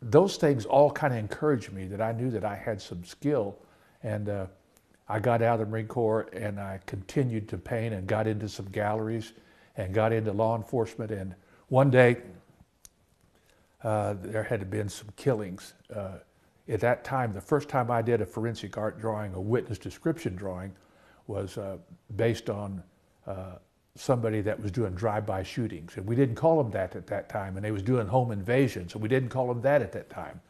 those 0.01 0.35
things 0.37 0.65
all 0.65 0.91
kind 0.91 1.13
of 1.13 1.19
encouraged 1.19 1.71
me 1.71 1.85
that 1.87 2.01
I 2.01 2.11
knew 2.11 2.29
that 2.31 2.43
I 2.43 2.55
had 2.55 2.81
some 2.81 3.03
skill, 3.03 3.57
and 4.03 4.29
uh, 4.29 4.45
I 5.07 5.19
got 5.19 5.41
out 5.41 5.59
of 5.59 5.67
the 5.67 5.71
Marine 5.71 5.87
Corps 5.87 6.29
and 6.33 6.59
I 6.59 6.79
continued 6.85 7.47
to 7.49 7.57
paint 7.57 7.93
and 7.93 8.05
got 8.05 8.27
into 8.27 8.49
some 8.49 8.65
galleries 8.65 9.33
and 9.77 9.93
got 9.93 10.11
into 10.11 10.33
law 10.33 10.57
enforcement. 10.57 11.11
And 11.11 11.35
one 11.69 11.89
day, 11.89 12.17
uh, 13.83 14.15
there 14.21 14.43
had 14.43 14.69
been 14.69 14.89
some 14.89 15.07
killings 15.15 15.73
uh, 15.93 16.17
at 16.69 16.79
that 16.79 17.03
time, 17.03 17.33
the 17.33 17.41
first 17.41 17.67
time 17.67 17.91
I 17.91 18.01
did 18.01 18.21
a 18.21 18.25
forensic 18.25 18.77
art 18.77 18.99
drawing, 18.99 19.33
a 19.33 19.41
witness 19.41 19.77
description 19.77 20.35
drawing, 20.35 20.73
was 21.27 21.57
uh, 21.57 21.77
based 22.15 22.49
on 22.49 22.81
uh, 23.27 23.55
somebody 23.95 24.41
that 24.41 24.59
was 24.59 24.71
doing 24.71 24.93
drive-by 24.93 25.43
shootings. 25.43 25.97
And 25.97 26.05
we 26.05 26.15
didn't 26.15 26.35
call 26.35 26.57
them 26.61 26.71
that 26.71 26.95
at 26.95 27.07
that 27.07 27.29
time. 27.29 27.55
And 27.55 27.63
they 27.63 27.71
was 27.71 27.83
doing 27.83 28.07
home 28.07 28.31
invasions, 28.31 28.93
and 28.93 29.01
we 29.01 29.09
didn't 29.09 29.29
call 29.29 29.47
them 29.47 29.61
that 29.61 29.81
at 29.81 29.91
that 29.91 30.09
time. 30.09 30.41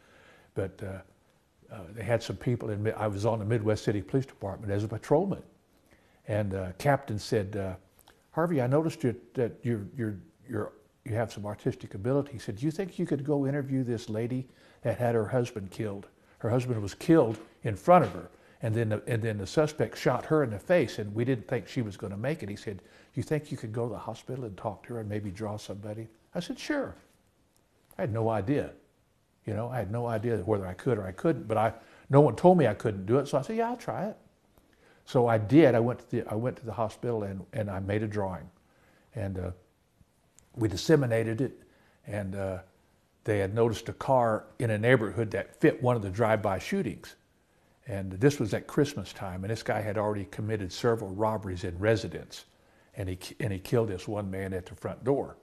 But 0.56 0.80
uh, 0.82 1.74
uh, 1.74 1.80
they 1.94 2.04
had 2.04 2.24
some 2.24 2.38
people 2.38 2.70
in, 2.70 2.94
I 2.96 3.08
was 3.08 3.26
on 3.26 3.40
the 3.40 3.46
Midwest 3.46 3.84
City 3.84 4.02
Police 4.02 4.26
Department 4.26 4.72
as 4.72 4.84
a 4.84 4.88
patrolman. 4.88 5.44
And 6.28 6.54
uh, 6.54 6.68
captain 6.78 7.20
said, 7.20 7.58
uh, 7.58 7.74
Harvey, 8.32 8.62
I 8.62 8.68
noticed 8.68 9.04
you, 9.04 9.16
that 9.34 9.54
you're, 9.62 9.86
you're, 9.98 10.18
you're, 10.50 10.72
you 11.04 11.16
have 11.16 11.34
some 11.34 11.46
artistic 11.46 11.96
ability. 11.96 12.32
He 12.32 12.40
said, 12.40 12.56
do 12.58 12.66
you 12.66 12.72
think 12.72 12.98
you 12.98 13.06
could 13.06 13.26
go 13.26 13.46
interview 13.46 13.84
this 13.84 14.08
lady 14.10 14.48
that 14.84 14.98
had 14.98 15.16
her 15.16 15.28
husband 15.28 15.72
killed. 15.72 16.08
Her 16.38 16.50
husband 16.50 16.82
was 16.82 16.94
killed 16.94 17.38
in 17.64 17.76
front 17.76 18.06
of 18.06 18.12
her. 18.12 18.30
And 18.64 18.74
then, 18.74 18.90
the, 18.90 19.04
and 19.08 19.22
then 19.22 19.38
the 19.38 19.46
suspect 19.46 19.98
shot 19.98 20.26
her 20.26 20.42
in 20.42 20.50
the 20.50 20.58
face, 20.58 20.98
and 20.98 21.14
we 21.14 21.26
didn't 21.26 21.50
think 21.50 21.68
she 21.68 21.82
was 21.82 21.98
going 21.98 22.12
to 22.12 22.18
make 22.18 22.44
it. 22.44 22.50
He 22.50 22.56
said, 22.56 22.82
You 23.14 23.22
think 23.22 23.52
you 23.52 23.58
could 23.58 23.74
go 23.74 23.88
to 23.88 23.94
the 23.94 24.00
hospital 24.00 24.46
and 24.46 24.56
talk 24.56 24.88
to 24.88 24.94
her 24.94 25.02
and 25.02 25.10
maybe 25.10 25.32
draw 25.32 25.58
somebody? 25.58 26.08
I 26.34 26.40
said, 26.40 26.58
Sure. 26.58 26.96
I 27.98 28.04
had 28.04 28.14
no 28.14 28.30
idea. 28.30 28.72
You 29.46 29.54
know, 29.54 29.68
I 29.68 29.78
had 29.78 29.92
no 29.92 30.08
idea 30.08 30.38
whether 30.38 30.66
I 30.66 30.74
could 30.74 30.98
or 30.98 31.06
I 31.06 31.12
couldn't, 31.12 31.46
but 31.46 31.58
I, 31.58 31.74
no 32.10 32.22
one 32.22 32.38
told 32.38 32.58
me 32.58 32.66
I 32.66 32.74
couldn't 32.74 33.06
do 33.06 33.20
it, 33.20 33.28
so 33.28 33.38
I 33.38 33.42
said, 33.42 33.58
Yeah, 33.58 33.70
I'll 33.70 33.76
try 33.76 34.06
it. 34.06 34.18
So 35.04 35.28
I 35.28 35.38
did. 35.38 35.76
I 35.76 35.82
went 35.82 36.00
to 36.00 36.12
the, 36.12 36.32
I 36.32 36.36
went 36.36 36.56
to 36.56 36.66
the 36.66 36.72
hospital 36.72 37.24
and, 37.24 37.46
and 37.52 37.70
I 37.70 37.82
made 37.82 38.02
a 38.02 38.08
drawing. 38.08 38.50
And 39.14 39.38
uh, 39.38 39.52
we 40.56 40.70
disseminated 40.70 41.42
it, 41.42 41.60
and 42.08 42.36
uh, 42.36 42.60
they 43.26 43.40
had 43.40 43.54
noticed 43.54 43.90
a 43.90 43.94
car 43.94 44.46
in 44.60 44.70
a 44.70 44.78
neighborhood 44.78 45.32
that 45.32 45.60
fit 45.60 45.84
one 45.84 45.98
of 45.98 46.02
the 46.02 46.10
drive-by 46.10 46.60
shootings. 46.60 47.16
And 47.88 48.14
this 48.14 48.40
was 48.40 48.54
at 48.54 48.66
Christmas 48.66 49.12
time, 49.12 49.44
and 49.44 49.52
this 49.52 49.64
guy 49.64 49.82
had 49.82 49.98
already 49.98 50.26
committed 50.26 50.72
several 50.72 51.10
robberies 51.12 51.66
in 51.66 51.78
residence, 51.80 52.46
and 52.96 53.10
he 53.10 53.20
and 53.40 53.52
he 53.52 53.60
killed 53.60 53.90
this 53.90 54.08
one 54.08 54.32
man 54.32 54.54
at 54.54 54.66
the 54.66 54.76
front 54.76 55.04
door. 55.04 55.36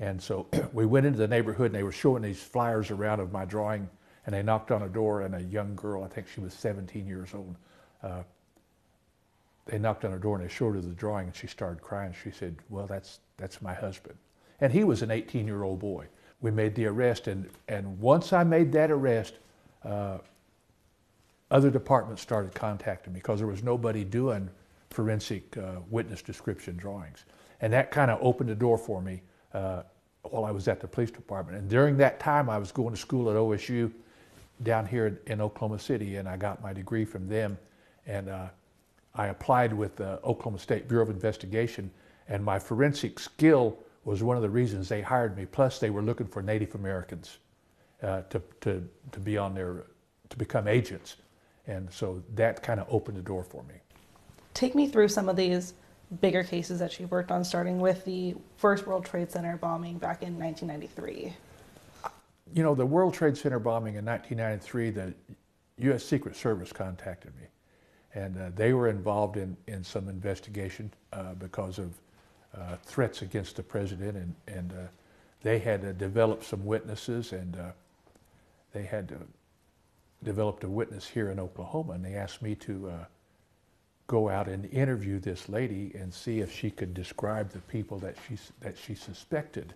And 0.00 0.20
so 0.20 0.48
we 0.72 0.86
went 0.86 1.06
into 1.06 1.18
the 1.18 1.28
neighborhood, 1.28 1.66
and 1.66 1.74
they 1.74 1.84
were 1.84 1.92
showing 1.92 2.22
these 2.22 2.42
flyers 2.42 2.90
around 2.90 3.20
of 3.20 3.30
my 3.30 3.44
drawing, 3.44 3.88
and 4.26 4.34
they 4.34 4.42
knocked 4.42 4.72
on 4.72 4.82
a 4.82 4.88
door, 4.88 5.22
and 5.22 5.34
a 5.36 5.42
young 5.42 5.76
girl, 5.76 6.02
I 6.02 6.08
think 6.08 6.26
she 6.26 6.40
was 6.40 6.52
17 6.52 7.06
years 7.06 7.32
old, 7.32 7.54
uh, 8.02 8.22
they 9.66 9.78
knocked 9.78 10.04
on 10.04 10.10
her 10.10 10.18
door 10.18 10.36
and 10.36 10.44
they 10.44 10.52
showed 10.52 10.74
her 10.74 10.80
the 10.80 10.88
drawing, 10.88 11.26
and 11.26 11.36
she 11.36 11.46
started 11.46 11.80
crying. 11.80 12.14
She 12.24 12.30
said, 12.30 12.56
"Well, 12.70 12.86
that's 12.86 13.20
that's 13.36 13.62
my 13.62 13.74
husband," 13.74 14.16
and 14.60 14.72
he 14.72 14.82
was 14.82 15.02
an 15.02 15.10
18-year-old 15.10 15.78
boy. 15.78 16.06
We 16.40 16.50
made 16.50 16.74
the 16.74 16.86
arrest, 16.86 17.28
and 17.28 17.48
and 17.68 18.00
once 18.00 18.32
I 18.32 18.42
made 18.42 18.72
that 18.72 18.90
arrest. 18.90 19.34
Uh, 19.84 20.18
other 21.50 21.70
departments 21.70 22.22
started 22.22 22.54
contacting 22.54 23.12
me 23.12 23.20
because 23.20 23.38
there 23.38 23.48
was 23.48 23.62
nobody 23.62 24.04
doing 24.04 24.48
forensic 24.90 25.56
uh, 25.56 25.76
witness 25.90 26.22
description 26.22 26.76
drawings. 26.76 27.24
And 27.60 27.72
that 27.72 27.90
kind 27.90 28.10
of 28.10 28.18
opened 28.20 28.50
the 28.50 28.54
door 28.54 28.78
for 28.78 29.00
me 29.00 29.22
uh, 29.52 29.82
while 30.22 30.44
I 30.44 30.50
was 30.50 30.68
at 30.68 30.80
the 30.80 30.88
police 30.88 31.10
department. 31.10 31.58
And 31.58 31.68
during 31.68 31.96
that 31.98 32.20
time, 32.20 32.50
I 32.50 32.58
was 32.58 32.72
going 32.72 32.94
to 32.94 33.00
school 33.00 33.30
at 33.30 33.36
OSU 33.36 33.90
down 34.62 34.86
here 34.86 35.20
in 35.26 35.40
Oklahoma 35.40 35.78
City, 35.78 36.16
and 36.16 36.28
I 36.28 36.36
got 36.36 36.62
my 36.62 36.72
degree 36.72 37.04
from 37.04 37.28
them. 37.28 37.58
And 38.06 38.28
uh, 38.28 38.46
I 39.14 39.28
applied 39.28 39.72
with 39.72 39.96
the 39.96 40.20
Oklahoma 40.24 40.58
State 40.58 40.88
Bureau 40.88 41.04
of 41.04 41.10
Investigation, 41.10 41.90
and 42.28 42.44
my 42.44 42.58
forensic 42.58 43.18
skill 43.18 43.78
was 44.04 44.22
one 44.22 44.36
of 44.36 44.42
the 44.42 44.50
reasons 44.50 44.88
they 44.88 45.02
hired 45.02 45.36
me. 45.36 45.46
Plus, 45.46 45.78
they 45.78 45.90
were 45.90 46.02
looking 46.02 46.26
for 46.26 46.42
Native 46.42 46.74
Americans 46.74 47.38
uh, 48.02 48.22
to, 48.30 48.40
to, 48.60 48.88
to 49.12 49.20
be 49.20 49.36
on 49.36 49.54
their, 49.54 49.84
to 50.28 50.36
become 50.36 50.68
agents. 50.68 51.16
And 51.68 51.92
so 51.92 52.22
that 52.34 52.62
kind 52.62 52.80
of 52.80 52.86
opened 52.90 53.18
the 53.18 53.22
door 53.22 53.44
for 53.44 53.62
me. 53.64 53.74
Take 54.54 54.74
me 54.74 54.88
through 54.88 55.08
some 55.08 55.28
of 55.28 55.36
these 55.36 55.74
bigger 56.20 56.42
cases 56.42 56.80
that 56.80 56.98
you 56.98 57.06
worked 57.08 57.30
on, 57.30 57.44
starting 57.44 57.78
with 57.78 58.04
the 58.04 58.34
first 58.56 58.86
World 58.86 59.04
Trade 59.04 59.30
Center 59.30 59.56
bombing 59.58 59.98
back 59.98 60.22
in 60.22 60.38
1993. 60.38 61.34
You 62.54 62.62
know, 62.62 62.74
the 62.74 62.86
World 62.86 63.12
Trade 63.12 63.36
Center 63.36 63.58
bombing 63.58 63.96
in 63.96 64.04
1993, 64.06 64.90
the 64.90 65.14
U.S. 65.88 66.02
Secret 66.02 66.34
Service 66.34 66.72
contacted 66.72 67.36
me. 67.36 67.46
And 68.14 68.38
uh, 68.38 68.50
they 68.56 68.72
were 68.72 68.88
involved 68.88 69.36
in, 69.36 69.54
in 69.66 69.84
some 69.84 70.08
investigation 70.08 70.90
uh, 71.12 71.34
because 71.34 71.78
of 71.78 71.92
uh, 72.56 72.76
threats 72.82 73.20
against 73.20 73.56
the 73.56 73.62
president. 73.62 74.16
And, 74.16 74.34
and 74.46 74.72
uh, 74.72 74.86
they 75.42 75.58
had 75.58 75.98
developed 75.98 76.44
some 76.44 76.64
witnesses 76.64 77.32
and 77.32 77.54
uh, 77.56 77.70
they 78.72 78.82
had 78.82 79.12
developed 80.22 80.64
a 80.64 80.68
witness 80.68 81.06
here 81.06 81.30
in 81.30 81.38
Oklahoma, 81.38 81.92
and 81.92 82.04
they 82.04 82.14
asked 82.14 82.42
me 82.42 82.54
to 82.56 82.90
uh, 82.90 83.04
go 84.06 84.28
out 84.28 84.48
and 84.48 84.64
interview 84.66 85.18
this 85.20 85.48
lady 85.48 85.92
and 85.94 86.12
see 86.12 86.40
if 86.40 86.52
she 86.52 86.70
could 86.70 86.94
describe 86.94 87.50
the 87.50 87.60
people 87.60 87.98
that 87.98 88.16
she 88.26 88.36
that 88.60 88.76
she 88.76 88.94
suspected. 88.94 89.74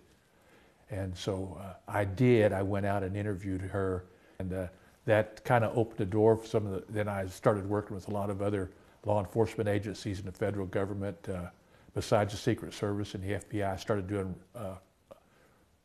And 0.89 1.15
so 1.15 1.57
uh, 1.61 1.73
I 1.87 2.03
did. 2.03 2.51
I 2.51 2.61
went 2.61 2.85
out 2.85 3.03
and 3.03 3.15
interviewed 3.15 3.61
her, 3.61 4.05
and 4.39 4.53
uh, 4.53 4.67
that 5.05 5.43
kind 5.45 5.63
of 5.63 5.77
opened 5.77 5.97
the 5.97 6.05
door 6.05 6.35
for 6.35 6.45
some 6.45 6.65
of 6.65 6.73
the. 6.73 6.91
Then 6.91 7.07
I 7.07 7.25
started 7.27 7.67
working 7.67 7.95
with 7.95 8.07
a 8.09 8.11
lot 8.11 8.29
of 8.29 8.41
other 8.41 8.71
law 9.05 9.19
enforcement 9.19 9.69
agencies 9.69 10.19
in 10.19 10.25
the 10.25 10.31
federal 10.31 10.65
government, 10.67 11.17
uh, 11.29 11.49
besides 11.93 12.33
the 12.33 12.37
Secret 12.37 12.73
Service 12.73 13.15
and 13.15 13.23
the 13.23 13.33
FBI. 13.33 13.71
I 13.71 13.77
started 13.77 14.07
doing. 14.07 14.35
Uh, 14.55 14.75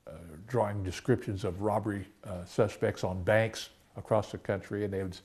uh, 0.07 0.13
drawing 0.47 0.83
descriptions 0.83 1.45
of 1.45 1.61
robbery 1.61 2.09
suspects 2.47 3.05
on 3.05 3.23
banks 3.23 3.69
across 3.99 4.31
the 4.31 4.39
country, 4.39 4.85
and 4.85 4.95
they 4.95 5.03
would 5.03 5.19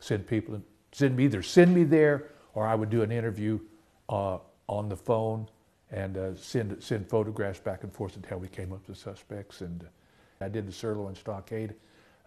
send 0.00 0.26
people, 0.26 0.60
send 0.92 1.16
me 1.16 1.24
either 1.24 1.42
send 1.42 1.74
me 1.74 1.84
there, 1.84 2.30
or 2.54 2.66
I 2.66 2.74
would 2.74 2.90
do 2.90 3.02
an 3.02 3.12
interview 3.12 3.60
uh, 4.08 4.38
on 4.68 4.88
the 4.88 4.96
phone 4.96 5.48
and 5.90 6.16
uh, 6.16 6.34
send 6.34 6.82
send 6.82 7.08
photographs 7.08 7.60
back 7.60 7.84
and 7.84 7.92
forth 7.92 8.16
until 8.16 8.38
we 8.38 8.48
came 8.48 8.72
up 8.72 8.86
with 8.88 8.96
suspects. 8.96 9.60
And 9.60 9.84
uh, 9.84 10.44
I 10.44 10.48
did 10.48 10.66
the 10.66 10.72
Sirloin 10.72 11.14
Stockade 11.14 11.74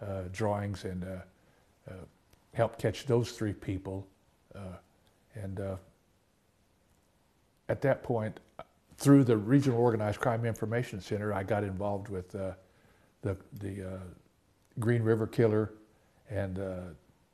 uh, 0.02 0.24
drawings 0.32 0.86
and 0.86 1.04
uh, 1.04 1.08
uh, 1.90 1.94
helped 2.54 2.80
catch 2.80 3.06
those 3.06 3.32
three 3.32 3.54
people. 3.54 4.08
and 5.36 5.60
at 7.70 7.82
that 7.82 8.02
point, 8.02 8.40
through 8.98 9.26
the 9.26 9.36
Regional 9.36 9.80
Organized 9.80 10.20
Crime 10.20 10.46
Information 10.46 11.02
Center, 11.02 11.34
I 11.34 11.44
got 11.44 11.64
involved 11.64 12.10
with 12.10 12.30
the 12.30 12.56
the 13.22 14.00
Green 14.80 15.04
River 15.04 15.28
Killer 15.28 15.72
and 16.30 16.60
uh, 16.60 16.80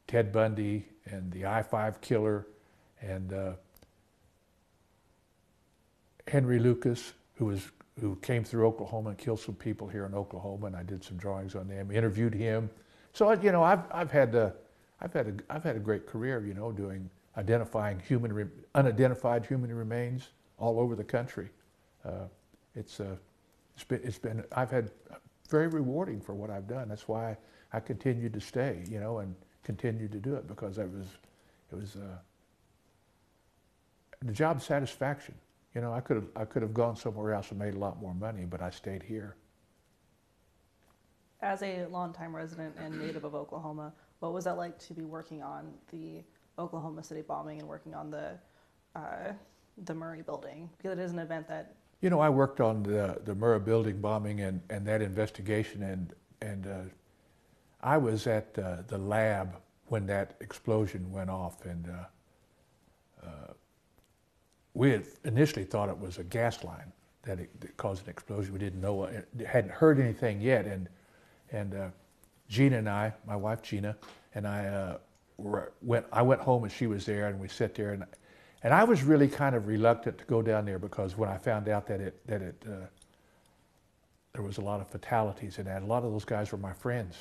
Ted 0.08 0.32
Bundy 0.32 0.86
and 1.06 1.32
the 1.32 1.46
I 1.46 1.64
5 1.64 2.02
killer 2.02 2.48
and 3.02 3.34
uh, 3.34 3.54
Henry 6.28 6.60
Lucas, 6.60 7.14
who 7.36 7.46
was 7.46 7.72
who 8.00 8.16
came 8.18 8.44
through 8.44 8.66
Oklahoma 8.66 9.10
and 9.10 9.18
killed 9.18 9.40
some 9.40 9.56
people 9.56 9.88
here 9.88 10.06
in 10.06 10.16
Oklahoma, 10.16 10.68
and 10.68 10.76
I 10.76 10.84
did 10.84 11.04
some 11.04 11.18
drawings 11.18 11.54
on 11.56 11.68
them. 11.68 11.92
Interviewed 11.92 12.34
him, 12.34 12.70
so 13.14 13.32
you 13.34 13.52
know 13.52 13.62
I've 13.62 13.84
I've 13.92 14.12
had 14.12 14.34
a, 14.34 14.54
I've 15.02 15.14
had 15.14 15.28
a 15.28 15.54
I've 15.54 15.64
had 15.64 15.76
a 15.76 15.80
great 15.80 16.08
career, 16.08 16.46
you 16.46 16.54
know, 16.54 16.72
doing 16.72 17.10
identifying 17.38 18.00
human 18.00 18.50
unidentified 18.74 19.46
human 19.46 19.74
remains 19.74 20.30
all 20.58 20.80
over 20.80 20.96
the 20.96 21.04
country. 21.04 21.50
Uh, 22.06 22.26
it's 22.76 23.00
uh, 23.00 23.16
it's 23.76 23.84
been 23.84 24.02
it's 24.04 24.18
been 24.18 24.44
I've 24.56 24.72
had 24.72 24.90
very 25.50 25.68
rewarding 25.68 26.20
for 26.20 26.34
what 26.34 26.50
I've 26.50 26.68
done. 26.68 26.90
That's 26.90 27.08
why 27.08 27.38
I 27.74 27.80
continued 27.80 28.34
to 28.34 28.40
stay, 28.40 28.84
you 28.88 29.00
know, 29.00 29.18
and 29.20 29.36
continued 29.64 30.12
to 30.12 30.20
do 30.20 30.36
it 30.36 30.48
because 30.48 30.78
it 30.78 30.90
was, 30.90 31.08
it 31.72 31.76
was 31.76 31.96
uh, 31.96 32.18
the 34.22 34.32
job 34.32 34.62
satisfaction. 34.62 35.36
You 35.74 35.82
know, 35.82 35.92
I 35.92 36.02
could 36.02 36.18
have 36.18 36.28
I 36.36 36.46
could 36.46 36.62
have 36.62 36.74
gone 36.74 36.96
somewhere 36.96 37.34
else 37.34 37.50
and 37.50 37.60
made 37.60 37.74
a 37.74 37.80
lot 37.80 38.00
more 38.00 38.14
money, 38.14 38.46
but 38.46 38.62
I 38.62 38.70
stayed 38.70 39.02
here. 39.02 39.36
As 41.42 41.64
a 41.64 41.86
longtime 41.88 42.36
resident 42.36 42.76
and 42.80 42.98
native 43.00 43.24
of 43.24 43.36
Oklahoma, 43.36 43.92
what 44.20 44.34
was 44.34 44.46
that 44.46 44.56
like 44.56 44.78
to 44.80 44.94
be 44.94 45.04
working 45.04 45.42
on 45.42 45.74
the 45.92 46.24
Oklahoma 46.60 47.04
City 47.04 47.22
bombing 47.22 47.60
and 47.60 47.68
working 47.68 47.96
on 47.96 48.12
the 48.12 48.38
uh, 48.96 49.34
the 49.86 49.94
Murrah 49.94 50.24
building? 50.24 50.70
Because 50.78 50.98
it 50.98 51.02
is 51.02 51.12
an 51.12 51.20
event 51.20 51.48
that. 51.48 51.76
You 52.02 52.10
know, 52.10 52.20
I 52.20 52.30
worked 52.30 52.62
on 52.62 52.84
the 52.84 53.20
the 53.26 53.34
Murrah 53.34 53.64
building 53.64 54.00
bombing 54.00 54.42
and, 54.42 54.62
and 54.70 54.86
that 54.86 55.02
investigation, 55.02 55.82
and 55.82 56.14
and 56.42 56.68
uh, 56.68 56.82
I 57.84 57.98
was 57.98 58.28
at 58.28 58.58
uh, 58.58 58.78
the 58.88 58.98
lab 58.98 59.58
when 59.88 60.08
that 60.08 60.38
explosion 60.40 61.12
went 61.12 61.30
off, 61.30 61.66
and 61.66 61.88
uh, 61.90 63.28
uh, 63.28 63.54
we 64.74 64.92
had 64.92 65.06
initially 65.26 65.66
thought 65.66 65.90
it 65.90 66.00
was 66.00 66.18
a 66.18 66.24
gas 66.24 66.64
line 66.64 66.92
that, 67.24 67.40
it, 67.40 67.62
that 67.62 67.76
caused 67.76 68.06
an 68.06 68.10
explosion. 68.10 68.54
We 68.54 68.60
didn't 68.60 68.80
know, 68.80 69.04
it, 69.04 69.28
hadn't 69.46 69.72
heard 69.72 70.00
anything 70.00 70.40
yet, 70.40 70.66
and 70.66 70.88
and 71.52 71.76
uh, 71.76 71.90
Gina 72.48 72.78
and 72.78 72.90
I, 72.90 73.14
my 73.28 73.36
wife 73.36 73.62
Gina, 73.62 73.96
and 74.34 74.48
I 74.48 74.66
uh, 74.66 74.98
were, 75.38 75.74
went. 75.82 76.06
I 76.12 76.22
went 76.22 76.42
home 76.42 76.64
and 76.64 76.72
she 76.72 76.88
was 76.88 77.06
there, 77.06 77.28
and 77.28 77.38
we 77.38 77.50
sat 77.50 77.76
there, 77.76 77.92
and 77.92 78.06
and 78.64 78.74
I 78.74 78.86
was 78.86 79.04
really 79.04 79.28
kind 79.28 79.56
of 79.56 79.68
reluctant 79.68 80.18
to 80.20 80.24
go 80.24 80.42
down 80.42 80.66
there 80.66 80.80
because 80.80 81.18
when 81.18 81.30
I 81.30 81.38
found 81.38 81.68
out 81.68 81.86
that 81.88 82.00
it 82.00 82.26
that 82.28 82.42
it 82.42 82.64
uh, 82.66 82.88
there 84.32 84.42
was 84.42 84.58
a 84.58 84.62
lot 84.62 84.80
of 84.80 84.88
fatalities 84.88 85.60
in 85.60 85.66
that, 85.66 85.84
a 85.84 85.86
lot 85.86 86.04
of 86.04 86.14
those 86.14 86.26
guys 86.26 86.52
were 86.52 86.58
my 86.58 86.74
friends 86.74 87.18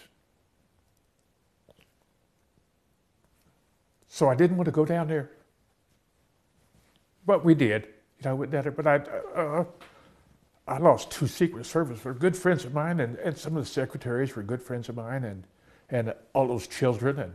So 4.22 4.28
I 4.28 4.36
didn't 4.36 4.56
want 4.56 4.66
to 4.66 4.70
go 4.70 4.84
down 4.84 5.08
there. 5.08 5.32
But 7.26 7.44
we 7.44 7.56
did. 7.56 7.88
You 8.22 8.30
know, 8.30 8.70
but 8.70 8.86
I, 8.86 8.98
uh, 9.34 9.64
I 10.68 10.78
lost 10.78 11.10
two 11.10 11.26
Secret 11.26 11.66
Service 11.66 12.04
were 12.04 12.14
good 12.14 12.36
friends 12.36 12.64
of 12.64 12.72
mine, 12.72 13.00
and, 13.00 13.16
and 13.16 13.36
some 13.36 13.56
of 13.56 13.64
the 13.64 13.68
secretaries 13.68 14.36
were 14.36 14.44
good 14.44 14.62
friends 14.62 14.88
of 14.88 14.94
mine, 14.94 15.24
and, 15.24 15.42
and 15.90 16.14
all 16.34 16.46
those 16.46 16.68
children. 16.68 17.18
And 17.18 17.32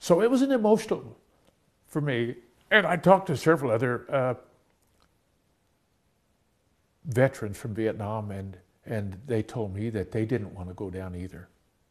so 0.00 0.20
it 0.20 0.28
was 0.28 0.42
an 0.42 0.50
emotional 0.50 1.16
for 1.86 2.00
me. 2.00 2.34
And 2.72 2.84
I 2.84 2.96
talked 2.96 3.28
to 3.28 3.36
several 3.36 3.70
other 3.70 4.04
uh, 4.12 4.34
veterans 7.04 7.58
from 7.58 7.76
Vietnam, 7.76 8.32
and, 8.32 8.56
and 8.86 9.16
they 9.28 9.44
told 9.44 9.72
me 9.72 9.88
that 9.90 10.10
they 10.10 10.24
didn't 10.24 10.52
want 10.52 10.66
to 10.66 10.74
go 10.74 10.90
down 10.90 11.14
either. 11.14 11.48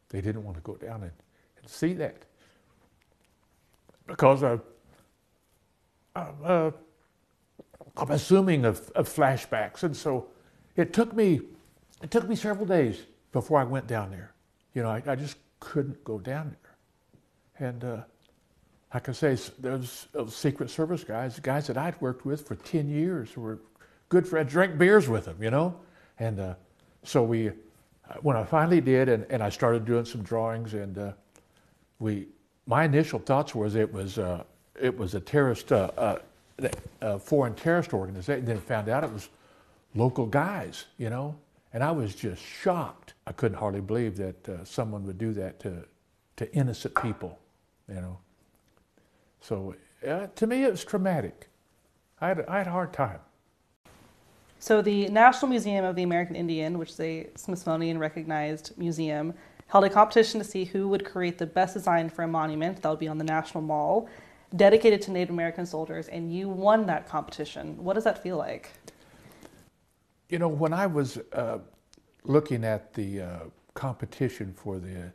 They 0.10 0.20
didn't 0.20 0.44
want 0.44 0.58
to 0.58 0.64
go 0.64 0.76
down 0.76 1.04
and, 1.04 1.14
and 1.62 1.70
see 1.70 1.94
that 1.94 2.27
because 4.08 4.44
I, 4.44 4.60
uh, 6.16 6.72
I'm 7.96 8.12
assuming 8.12 8.66
of, 8.66 8.90
of, 8.92 9.08
flashbacks, 9.08 9.84
and 9.84 9.96
so 9.96 10.28
it 10.76 10.94
took 10.94 11.14
me 11.14 11.42
it 12.02 12.12
took 12.12 12.28
me 12.28 12.36
several 12.36 12.66
days 12.66 13.04
before 13.32 13.60
I 13.60 13.64
went 13.64 13.88
down 13.88 14.12
there. 14.12 14.34
You 14.74 14.84
know, 14.84 14.90
I, 14.90 15.02
I 15.06 15.16
just 15.16 15.38
couldn't 15.60 16.04
go 16.04 16.20
down 16.20 16.56
there, 17.60 17.68
and 17.68 17.84
uh, 17.84 17.98
like 18.94 19.10
I 19.10 19.12
say, 19.12 19.38
there's 19.60 20.08
Secret 20.30 20.70
Service 20.70 21.04
guys, 21.04 21.40
guys 21.40 21.68
that 21.68 21.78
I'd 21.78 22.00
worked 22.02 22.26
with 22.26 22.48
for 22.48 22.56
ten 22.56 22.90
years, 22.90 23.32
who 23.32 23.42
were 23.42 23.60
good 24.10 24.28
friends, 24.28 24.52
drank 24.52 24.78
beers 24.78 25.10
with 25.10 25.26
them, 25.26 25.42
you 25.42 25.52
know, 25.52 25.80
and 26.20 26.40
uh, 26.40 26.54
so 27.04 27.24
we, 27.24 27.52
when 28.22 28.38
I 28.38 28.44
finally 28.44 28.82
did, 28.82 29.10
and, 29.10 29.26
and 29.30 29.44
I 29.44 29.50
started 29.50 29.86
doing 29.86 30.06
some 30.06 30.22
drawings, 30.22 30.74
and 30.74 30.98
uh, 30.98 31.12
we 32.00 32.28
my 32.68 32.84
initial 32.84 33.20
thoughts 33.20 33.56
was 33.56 33.76
it 33.76 33.92
was 33.92 34.20
uh, 34.20 34.44
it 34.80 34.96
was 34.96 35.16
a 35.16 35.20
terrorist, 35.20 35.72
uh, 35.72 35.90
uh, 35.98 36.18
a 37.02 37.18
foreign 37.18 37.56
terrorist 37.56 37.94
organization. 37.94 38.46
Then 38.46 38.60
found 38.60 38.90
out 38.90 39.04
it 39.04 39.12
was 39.12 39.30
local 39.96 40.26
guys, 40.26 40.86
you 40.98 41.10
know, 41.10 41.36
and 41.74 41.84
I 41.84 41.92
was 41.92 42.14
just 42.14 42.44
shocked. 42.44 43.14
I 43.26 43.32
couldn't 43.32 43.58
hardly 43.58 43.82
believe 43.82 44.18
that 44.18 44.50
uh, 44.50 44.64
someone 44.64 45.06
would 45.06 45.18
do 45.18 45.34
that 45.34 45.60
to 45.62 45.86
to 46.36 46.54
innocent 46.54 46.94
people, 47.02 47.40
you 47.88 47.96
know. 47.96 48.20
So 49.42 49.74
uh, 50.08 50.28
to 50.36 50.48
me, 50.48 50.64
it 50.64 50.72
was 50.72 50.84
traumatic. 50.84 51.48
I 52.20 52.30
had, 52.30 52.46
I 52.48 52.58
had 52.60 52.68
a 52.68 52.72
hard 52.72 52.94
time. 52.94 53.20
So 54.60 54.82
the 54.82 55.08
National 55.10 55.50
Museum 55.50 55.86
of 55.86 55.96
the 55.96 56.04
American 56.04 56.36
Indian, 56.36 56.80
which 56.80 56.90
is 56.90 57.00
a 57.00 57.28
Smithsonian 57.36 58.00
recognized 58.00 58.74
museum, 58.78 59.34
held 59.68 59.84
a 59.84 59.90
competition 59.90 60.40
to 60.40 60.46
see 60.46 60.66
who 60.66 60.88
would 60.88 61.06
create 61.06 61.38
the 61.38 61.46
best 61.46 61.74
design 61.74 62.10
for 62.10 62.24
a 62.24 62.28
monument 62.28 62.82
that 62.82 62.90
would 62.90 63.00
be 63.00 63.08
on 63.08 63.18
the 63.18 63.24
National 63.24 63.62
Mall 63.62 64.10
dedicated 64.56 65.02
to 65.02 65.12
Native 65.12 65.30
American 65.30 65.66
soldiers, 65.66 66.08
and 66.08 66.34
you 66.34 66.48
won 66.48 66.86
that 66.86 67.08
competition. 67.08 67.78
What 67.84 67.94
does 67.94 68.06
that 68.06 68.24
feel 68.24 68.38
like? 68.38 68.72
You 70.30 70.40
know, 70.40 70.48
when 70.48 70.74
I 70.74 70.88
was 70.88 71.18
uh, 71.34 71.60
looking 72.24 72.64
at 72.64 72.94
the 72.94 73.22
uh, 73.22 73.40
competition 73.74 74.54
for 74.54 74.80
the 74.80 75.12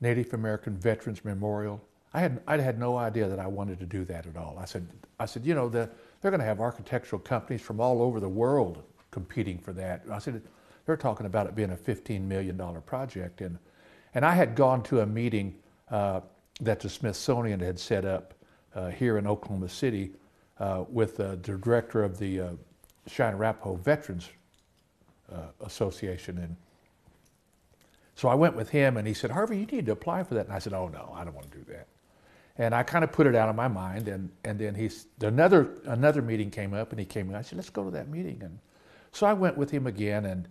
Native 0.00 0.34
American 0.34 0.76
Veterans 0.76 1.24
Memorial, 1.24 1.80
I 2.12 2.20
had 2.20 2.40
I 2.46 2.58
had 2.58 2.78
no 2.78 2.96
idea 2.96 3.28
that 3.28 3.40
I 3.40 3.46
wanted 3.48 3.80
to 3.80 3.86
do 3.86 4.04
that 4.04 4.26
at 4.26 4.36
all. 4.36 4.56
I 4.60 4.66
said 4.66 4.86
I 5.18 5.26
said, 5.26 5.44
you 5.44 5.54
know, 5.54 5.68
the, 5.68 5.90
they're 6.20 6.30
going 6.30 6.40
to 6.40 6.46
have 6.46 6.60
architectural 6.60 7.20
companies 7.20 7.60
from 7.60 7.80
all 7.80 8.02
over 8.02 8.20
the 8.20 8.28
world 8.28 8.82
competing 9.10 9.58
for 9.58 9.72
that. 9.72 10.02
I 10.10 10.18
said 10.18 10.42
they're 10.86 10.96
talking 10.96 11.26
about 11.26 11.46
it 11.46 11.54
being 11.54 11.72
a 11.72 11.76
$15 11.76 12.22
million 12.22 12.58
project, 12.86 13.40
and 13.40 13.58
and 14.16 14.24
I 14.24 14.32
had 14.32 14.54
gone 14.54 14.82
to 14.84 15.00
a 15.00 15.06
meeting 15.06 15.56
uh, 15.90 16.20
that 16.60 16.78
the 16.78 16.88
Smithsonian 16.88 17.58
had 17.58 17.80
set 17.80 18.04
up 18.04 18.32
uh, 18.74 18.90
here 18.90 19.18
in 19.18 19.26
Oklahoma 19.26 19.68
City 19.68 20.12
uh, 20.60 20.84
with 20.88 21.16
the 21.16 21.36
director 21.38 22.04
of 22.04 22.16
the 22.18 22.40
uh, 22.40 22.48
Cheyenne 23.08 23.34
Arapaho 23.34 23.74
Veterans 23.74 24.28
uh, 25.32 25.46
Association, 25.62 26.38
and 26.38 26.56
so 28.14 28.28
I 28.28 28.34
went 28.34 28.54
with 28.54 28.70
him, 28.70 28.96
and 28.96 29.06
he 29.06 29.14
said, 29.14 29.30
Harvey, 29.30 29.58
you 29.58 29.66
need 29.66 29.86
to 29.86 29.92
apply 29.92 30.22
for 30.22 30.34
that. 30.34 30.46
And 30.46 30.54
I 30.54 30.58
said, 30.58 30.72
Oh 30.72 30.88
no, 30.88 31.12
I 31.16 31.24
don't 31.24 31.34
want 31.34 31.50
to 31.50 31.58
do 31.58 31.64
that. 31.72 31.88
And 32.56 32.72
I 32.74 32.84
kind 32.84 33.02
of 33.02 33.10
put 33.10 33.26
it 33.26 33.34
out 33.34 33.48
of 33.48 33.56
my 33.56 33.66
mind, 33.66 34.06
and, 34.06 34.30
and 34.44 34.58
then 34.58 34.76
he's 34.76 35.08
another 35.20 35.70
another 35.86 36.22
meeting 36.22 36.52
came 36.52 36.72
up, 36.72 36.90
and 36.90 37.00
he 37.00 37.04
came 37.04 37.26
and 37.26 37.36
I 37.36 37.42
said, 37.42 37.56
"Let's 37.56 37.68
go 37.68 37.82
to 37.82 37.90
that 37.90 38.08
meeting." 38.08 38.40
And 38.44 38.60
so 39.10 39.26
I 39.26 39.32
went 39.32 39.56
with 39.56 39.72
him 39.72 39.88
again, 39.88 40.24
and 40.24 40.46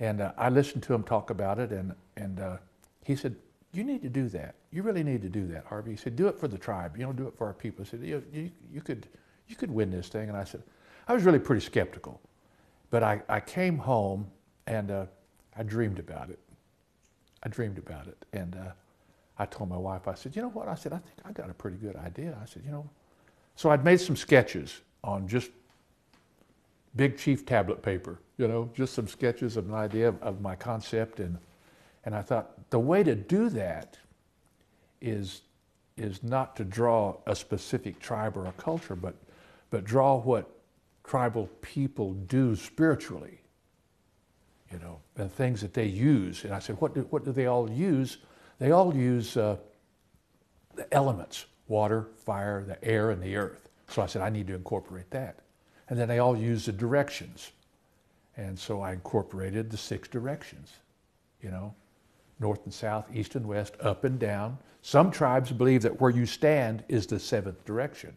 and 0.00 0.20
uh, 0.20 0.32
I 0.36 0.48
listened 0.48 0.82
to 0.84 0.94
him 0.94 1.02
talk 1.02 1.30
about 1.30 1.58
it, 1.58 1.70
and 1.70 1.94
and 2.16 2.40
uh, 2.40 2.56
he 3.04 3.16
said, 3.16 3.36
"You 3.72 3.84
need 3.84 4.02
to 4.02 4.08
do 4.08 4.28
that. 4.30 4.54
You 4.70 4.82
really 4.82 5.04
need 5.04 5.22
to 5.22 5.28
do 5.28 5.46
that, 5.48 5.64
Harvey." 5.66 5.92
He 5.92 5.96
said, 5.96 6.16
"Do 6.16 6.28
it 6.28 6.38
for 6.38 6.48
the 6.48 6.58
tribe. 6.58 6.96
You 6.96 7.04
don't 7.04 7.16
do 7.16 7.26
it 7.26 7.34
for 7.36 7.46
our 7.46 7.54
people." 7.54 7.84
He 7.84 7.90
said, 7.90 8.00
"You 8.00 8.22
you, 8.32 8.50
you 8.72 8.80
could 8.80 9.08
you 9.48 9.56
could 9.56 9.70
win 9.70 9.90
this 9.90 10.08
thing." 10.08 10.28
And 10.28 10.36
I 10.36 10.44
said, 10.44 10.62
I 11.08 11.14
was 11.14 11.24
really 11.24 11.38
pretty 11.38 11.64
skeptical, 11.64 12.20
but 12.90 13.02
I 13.02 13.22
I 13.28 13.40
came 13.40 13.78
home 13.78 14.26
and 14.66 14.90
uh, 14.90 15.06
I 15.56 15.62
dreamed 15.62 15.98
about 15.98 16.30
it. 16.30 16.38
I 17.42 17.48
dreamed 17.48 17.78
about 17.78 18.06
it, 18.06 18.24
and 18.32 18.54
uh, 18.54 18.72
I 19.38 19.46
told 19.46 19.70
my 19.70 19.76
wife, 19.76 20.06
I 20.06 20.14
said, 20.14 20.36
you 20.36 20.42
know 20.42 20.50
what? 20.50 20.68
I 20.68 20.74
said, 20.74 20.92
I 20.92 20.98
think 20.98 21.18
I 21.24 21.32
got 21.32 21.50
a 21.50 21.54
pretty 21.54 21.76
good 21.76 21.96
idea. 21.96 22.38
I 22.40 22.46
said, 22.46 22.62
you 22.64 22.70
know, 22.70 22.88
so 23.56 23.70
I'd 23.70 23.84
made 23.84 24.00
some 24.00 24.16
sketches 24.16 24.80
on 25.02 25.26
just 25.26 25.50
big 26.94 27.18
chief 27.18 27.44
tablet 27.44 27.82
paper, 27.82 28.20
you 28.42 28.48
know, 28.48 28.68
just 28.74 28.92
some 28.94 29.06
sketches 29.06 29.56
of 29.56 29.68
an 29.68 29.74
idea 29.74 30.08
of, 30.08 30.20
of 30.20 30.40
my 30.40 30.56
concept. 30.56 31.20
And, 31.20 31.38
and 32.04 32.12
I 32.12 32.22
thought 32.22 32.70
the 32.70 32.78
way 32.80 33.04
to 33.04 33.14
do 33.14 33.48
that 33.50 33.96
is, 35.00 35.42
is 35.96 36.24
not 36.24 36.56
to 36.56 36.64
draw 36.64 37.18
a 37.28 37.36
specific 37.36 38.00
tribe 38.00 38.36
or 38.36 38.46
a 38.46 38.52
culture, 38.52 38.96
but, 38.96 39.14
but 39.70 39.84
draw 39.84 40.16
what 40.18 40.50
tribal 41.04 41.48
people 41.60 42.14
do 42.14 42.56
spiritually, 42.56 43.38
you 44.72 44.80
know, 44.80 44.98
and 45.16 45.30
things 45.30 45.60
that 45.60 45.72
they 45.72 45.86
use. 45.86 46.42
And 46.42 46.52
I 46.52 46.58
said, 46.58 46.80
what 46.80 46.96
do, 46.96 47.02
what 47.10 47.24
do 47.24 47.30
they 47.30 47.46
all 47.46 47.70
use? 47.70 48.18
They 48.58 48.72
all 48.72 48.92
use 48.92 49.36
uh, 49.36 49.56
the 50.74 50.92
elements 50.92 51.46
water, 51.68 52.08
fire, 52.16 52.64
the 52.66 52.84
air, 52.84 53.12
and 53.12 53.22
the 53.22 53.36
earth. 53.36 53.68
So 53.86 54.02
I 54.02 54.06
said, 54.06 54.20
I 54.20 54.30
need 54.30 54.48
to 54.48 54.54
incorporate 54.54 55.10
that. 55.12 55.38
And 55.88 55.98
then 55.98 56.08
they 56.08 56.18
all 56.18 56.36
use 56.36 56.66
the 56.66 56.72
directions. 56.72 57.52
And 58.36 58.58
so 58.58 58.80
I 58.80 58.92
incorporated 58.92 59.70
the 59.70 59.76
six 59.76 60.08
directions, 60.08 60.72
you 61.40 61.50
know, 61.50 61.74
north 62.40 62.64
and 62.64 62.72
south, 62.72 63.06
east 63.14 63.34
and 63.34 63.46
west, 63.46 63.74
up 63.80 64.04
and 64.04 64.18
down. 64.18 64.58
Some 64.82 65.10
tribes 65.10 65.52
believe 65.52 65.82
that 65.82 66.00
where 66.00 66.10
you 66.10 66.26
stand 66.26 66.82
is 66.88 67.06
the 67.06 67.18
seventh 67.18 67.64
direction. 67.64 68.16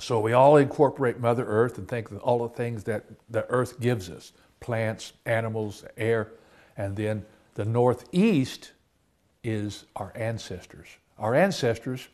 So 0.00 0.20
we 0.20 0.32
all 0.32 0.56
incorporate 0.56 1.20
Mother 1.20 1.44
Earth 1.46 1.78
and 1.78 1.86
think 1.86 2.10
of 2.10 2.18
all 2.18 2.46
the 2.46 2.54
things 2.54 2.84
that 2.84 3.04
the 3.30 3.48
earth 3.48 3.80
gives 3.80 4.10
us 4.10 4.32
plants, 4.60 5.12
animals, 5.24 5.84
air. 5.96 6.32
And 6.76 6.96
then 6.96 7.24
the 7.54 7.64
northeast 7.64 8.72
is 9.44 9.84
our 9.94 10.12
ancestors. 10.16 10.88
Our 11.18 11.34
ancestors 11.34 12.08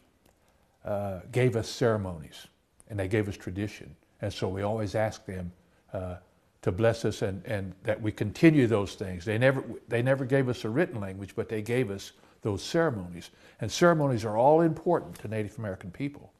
uh, 0.84 1.20
gave 1.32 1.56
us 1.56 1.68
ceremonies 1.68 2.46
and 2.88 2.98
they 2.98 3.08
gave 3.08 3.28
us 3.28 3.36
tradition. 3.36 3.96
And 4.20 4.32
so 4.32 4.48
we 4.48 4.62
always 4.62 4.94
ask 4.94 5.24
them 5.24 5.52
uh, 5.92 6.16
to 6.62 6.72
bless 6.72 7.04
us 7.04 7.22
and, 7.22 7.44
and 7.46 7.74
that 7.84 8.00
we 8.00 8.12
continue 8.12 8.66
those 8.66 8.94
things. 8.94 9.24
They 9.24 9.38
never, 9.38 9.64
they 9.88 10.02
never 10.02 10.24
gave 10.24 10.48
us 10.48 10.64
a 10.64 10.68
written 10.68 11.00
language, 11.00 11.34
but 11.34 11.48
they 11.48 11.62
gave 11.62 11.90
us 11.90 12.12
those 12.42 12.62
ceremonies. 12.62 13.30
And 13.60 13.70
ceremonies 13.70 14.24
are 14.24 14.36
all 14.36 14.60
important 14.60 15.18
to 15.20 15.28
Native 15.28 15.58
American 15.58 15.90
people. 15.90 16.32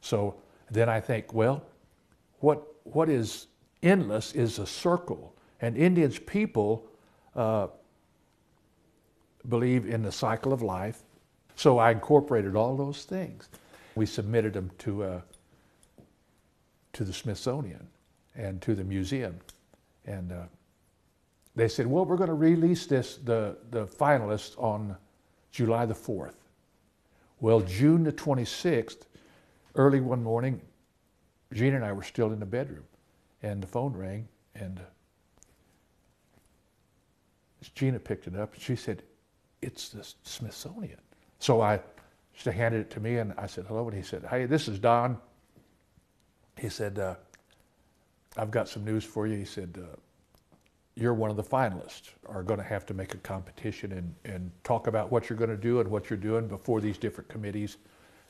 So 0.00 0.36
then 0.70 0.88
I 0.88 1.00
think, 1.00 1.32
well, 1.34 1.64
what, 2.40 2.66
what 2.84 3.08
is 3.08 3.46
endless 3.82 4.32
is 4.32 4.58
a 4.58 4.66
circle. 4.66 5.34
And 5.60 5.76
Indians 5.76 6.18
people 6.18 6.86
uh, 7.34 7.68
believe 9.48 9.86
in 9.86 10.02
the 10.02 10.12
cycle 10.12 10.52
of 10.52 10.62
life. 10.62 11.02
So 11.56 11.78
I 11.78 11.90
incorporated 11.90 12.54
all 12.54 12.76
those 12.76 13.04
things. 13.04 13.48
We 13.96 14.06
submitted 14.06 14.52
them 14.52 14.70
to, 14.78 15.02
uh, 15.02 15.20
to 16.92 17.04
the 17.04 17.12
Smithsonian 17.12 17.86
and 18.36 18.62
to 18.62 18.74
the 18.74 18.84
museum. 18.84 19.40
And 20.08 20.32
uh, 20.32 20.42
they 21.54 21.68
said, 21.68 21.86
well, 21.86 22.06
we're 22.06 22.16
going 22.16 22.28
to 22.28 22.34
release 22.34 22.86
this, 22.86 23.16
the, 23.18 23.58
the 23.70 23.86
finalists 23.86 24.60
on 24.60 24.96
July 25.52 25.84
the 25.84 25.94
4th. 25.94 26.32
Well, 27.40 27.60
June 27.60 28.04
the 28.04 28.12
26th, 28.12 29.02
early 29.74 30.00
one 30.00 30.22
morning, 30.22 30.60
Gina 31.52 31.76
and 31.76 31.84
I 31.84 31.92
were 31.92 32.02
still 32.02 32.32
in 32.32 32.40
the 32.40 32.46
bedroom, 32.46 32.84
and 33.42 33.62
the 33.62 33.66
phone 33.66 33.92
rang, 33.92 34.26
and 34.54 34.80
Gina 37.74 37.98
picked 37.98 38.26
it 38.26 38.34
up, 38.34 38.54
and 38.54 38.62
she 38.62 38.74
said, 38.74 39.02
it's 39.60 39.90
the 39.90 40.06
Smithsonian. 40.22 40.98
So 41.38 41.60
I, 41.60 41.80
she 42.32 42.50
handed 42.50 42.80
it 42.80 42.90
to 42.90 43.00
me 43.00 43.18
and 43.18 43.34
I 43.36 43.46
said, 43.46 43.66
hello. 43.66 43.88
And 43.88 43.96
he 43.96 44.02
said, 44.02 44.24
hey, 44.30 44.46
this 44.46 44.68
is 44.68 44.78
Don. 44.78 45.18
He 46.56 46.68
said, 46.68 46.98
uh, 46.98 47.16
I've 48.36 48.50
got 48.50 48.68
some 48.68 48.84
news 48.84 49.04
for 49.04 49.26
you. 49.26 49.36
He 49.36 49.44
said, 49.44 49.78
uh, 49.78 49.96
you're 50.94 51.14
one 51.14 51.30
of 51.30 51.36
the 51.36 51.44
finalists, 51.44 52.10
are 52.26 52.42
going 52.42 52.58
to 52.58 52.66
have 52.66 52.84
to 52.86 52.94
make 52.94 53.14
a 53.14 53.18
competition 53.18 53.92
and, 53.92 54.14
and 54.24 54.50
talk 54.64 54.86
about 54.86 55.12
what 55.12 55.28
you're 55.28 55.38
going 55.38 55.50
to 55.50 55.56
do 55.56 55.80
and 55.80 55.88
what 55.88 56.10
you're 56.10 56.16
doing 56.16 56.48
before 56.48 56.80
these 56.80 56.98
different 56.98 57.28
committees. 57.28 57.76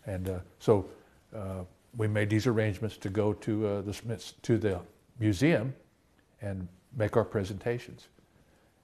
And 0.07 0.29
uh, 0.29 0.39
so 0.59 0.89
uh, 1.35 1.65
we 1.97 2.09
made 2.09 2.29
these 2.29 2.47
arrangements 2.47 2.97
to 2.99 3.09
go 3.09 3.33
to 3.33 3.67
uh, 3.67 3.81
the 3.83 3.95
Smiths, 3.95 4.35
to 4.43 4.59
the 4.59 4.81
museum 5.19 5.75
and 6.43 6.69
make 6.97 7.17
our 7.17 7.25
presentations. 7.25 8.09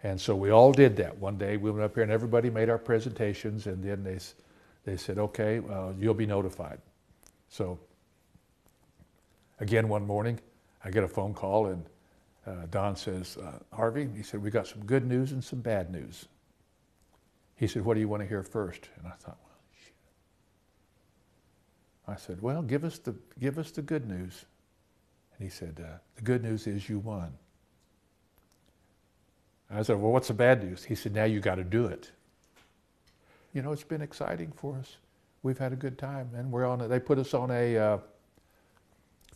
And 0.03 0.21
so 0.21 0.35
we 0.35 0.51
all 0.51 0.73
did 0.73 0.97
that. 0.97 1.17
One 1.19 1.39
day 1.39 1.57
we 1.57 1.71
went 1.71 1.85
up 1.85 1.95
here 1.95 2.03
and 2.03 2.13
everybody 2.13 2.51
made 2.51 2.69
our 2.69 2.79
presentations, 2.79 3.67
and 3.67 3.83
then 3.83 4.05
they, 4.05 4.19
they 4.85 4.97
said, 4.99 5.19
okay, 5.19 5.63
you'll 5.99 6.15
be 6.15 6.27
notified. 6.27 6.79
So 7.49 7.79
again, 9.61 9.89
one 9.89 10.07
morning, 10.07 10.39
I 10.85 10.91
get 10.91 11.03
a 11.03 11.09
phone 11.09 11.35
call, 11.35 11.67
and 11.67 11.85
uh, 12.47 12.67
Don 12.71 12.97
says, 12.97 13.37
uh, 13.39 13.59
Harvey, 13.75 14.09
he 14.15 14.23
said, 14.23 14.43
we 14.43 14.51
got 14.51 14.67
some 14.67 14.85
good 14.85 15.07
news 15.07 15.33
and 15.33 15.43
some 15.43 15.61
bad 15.61 15.91
news. 15.91 16.27
He 17.57 17.67
said, 17.67 17.85
what 17.85 17.95
do 17.95 18.01
you 18.01 18.09
want 18.09 18.23
to 18.23 18.29
hear 18.29 18.43
first? 18.43 18.89
And 18.99 19.07
I 19.07 19.13
thought, 19.13 19.39
well, 19.43 19.59
shit. 19.85 19.95
I 22.07 22.17
said, 22.17 22.43
well, 22.43 22.63
give 22.63 22.85
us 22.85 22.99
the, 22.99 23.15
give 23.41 23.59
us 23.59 23.71
the 23.71 23.83
good 23.83 24.07
news. 24.07 24.45
And 25.39 25.49
he 25.49 25.51
said, 25.51 25.81
uh, 25.83 25.99
the 26.17 26.23
good 26.23 26.43
news 26.43 26.67
is 26.67 26.89
you 26.89 26.99
won. 26.99 27.33
I 29.71 29.83
said, 29.83 30.01
Well, 30.01 30.13
what's 30.13 30.29
the 30.29 30.35
bad 30.35 30.63
news? 30.63 30.85
He 30.85 30.95
said, 30.95 31.15
Now 31.15 31.25
you 31.25 31.41
got 31.41 31.57
to 31.57 31.65
do 31.65 31.87
it. 31.87 32.11
You 33.53 33.63
know, 33.63 33.73
it's 33.73 33.85
been 33.85 34.03
exciting 34.03 34.53
for 34.55 34.77
us. 34.77 34.97
We've 35.43 35.59
had 35.59 35.73
a 35.73 35.77
good 35.77 35.99
time, 35.99 36.31
and 36.35 36.51
we're 36.51 36.65
on. 36.65 36.81
A, 36.81 36.89
they 36.89 37.01
put 37.01 37.19
us 37.19 37.35
on 37.35 37.51
a 37.51 37.77
uh, 37.77 37.99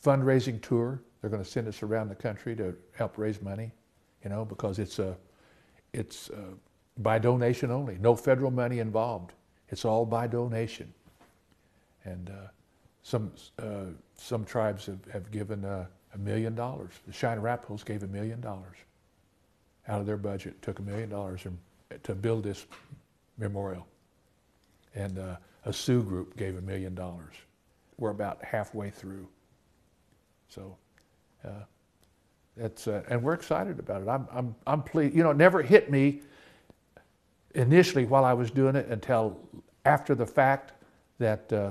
fundraising 0.03 0.61
tour. 0.63 1.03
They're 1.21 1.31
going 1.31 1.43
to 1.43 1.49
send 1.51 1.69
us 1.69 1.83
around 1.83 2.09
the 2.09 2.15
country 2.17 2.57
to 2.57 2.75
help 2.97 3.19
raise 3.19 3.43
money. 3.43 3.73
You 4.25 4.31
know, 4.31 4.45
because 4.45 4.79
it's 4.79 4.99
a, 4.99 5.17
it's 5.93 6.31
a, 6.31 6.45
by 6.99 7.19
donation 7.19 7.71
only. 7.71 7.99
No 7.99 8.17
federal 8.17 8.51
money 8.51 8.81
involved. 8.81 9.33
It's 9.69 9.85
all 9.85 10.07
by 10.07 10.27
donation. 10.29 10.93
and 12.05 12.31
uh, 12.31 12.49
some 13.03 13.33
uh, 13.59 13.87
some 14.17 14.45
tribes 14.45 14.87
have, 14.87 15.05
have 15.13 15.31
given 15.31 15.65
uh, 15.65 15.87
a 16.15 16.19
million 16.19 16.55
dollars. 16.55 16.93
The 17.07 17.13
Cheyenne 17.13 17.39
Arapahoes 17.41 17.85
gave 17.85 18.03
a 18.03 18.07
million 18.09 18.41
dollars 18.41 18.77
out 19.89 20.01
of 20.01 20.07
their 20.07 20.17
budget, 20.17 20.61
took 20.63 20.79
a 20.81 20.83
million 20.83 21.09
dollars 21.11 21.47
to 22.03 22.15
build 22.15 22.45
this 22.45 22.67
memorial, 23.39 23.87
and 24.95 25.19
uh, 25.19 25.37
a 25.65 25.73
Sioux 25.73 26.03
group 26.03 26.37
gave 26.37 26.57
a 26.59 26.63
million 26.63 26.95
dollars. 26.95 27.35
We're 27.99 28.11
about 28.11 28.45
halfway 28.45 28.91
through, 28.91 29.29
so. 30.49 30.77
Uh, 31.45 31.51
it's, 32.57 32.89
uh, 32.89 33.03
and 33.09 33.23
we're 33.23 33.35
excited 33.35 33.79
about 33.79 34.03
it. 34.03 34.09
I'm, 34.09 34.27
I'm, 34.33 34.55
I'm 34.67 34.83
pleased. 34.83 35.15
You 35.15 35.23
know, 35.23 35.31
it 35.31 35.37
never 35.37 35.63
hit 35.63 35.91
me 35.91 36.23
initially 37.55 38.05
while 38.05 38.25
I 38.25 38.33
was 38.33 38.51
doing 38.51 38.77
it 38.77 38.89
until 38.89 39.39
after 39.85 40.15
the 40.15 40.27
fact 40.27 40.73
that 41.19 41.53
uh, 41.53 41.71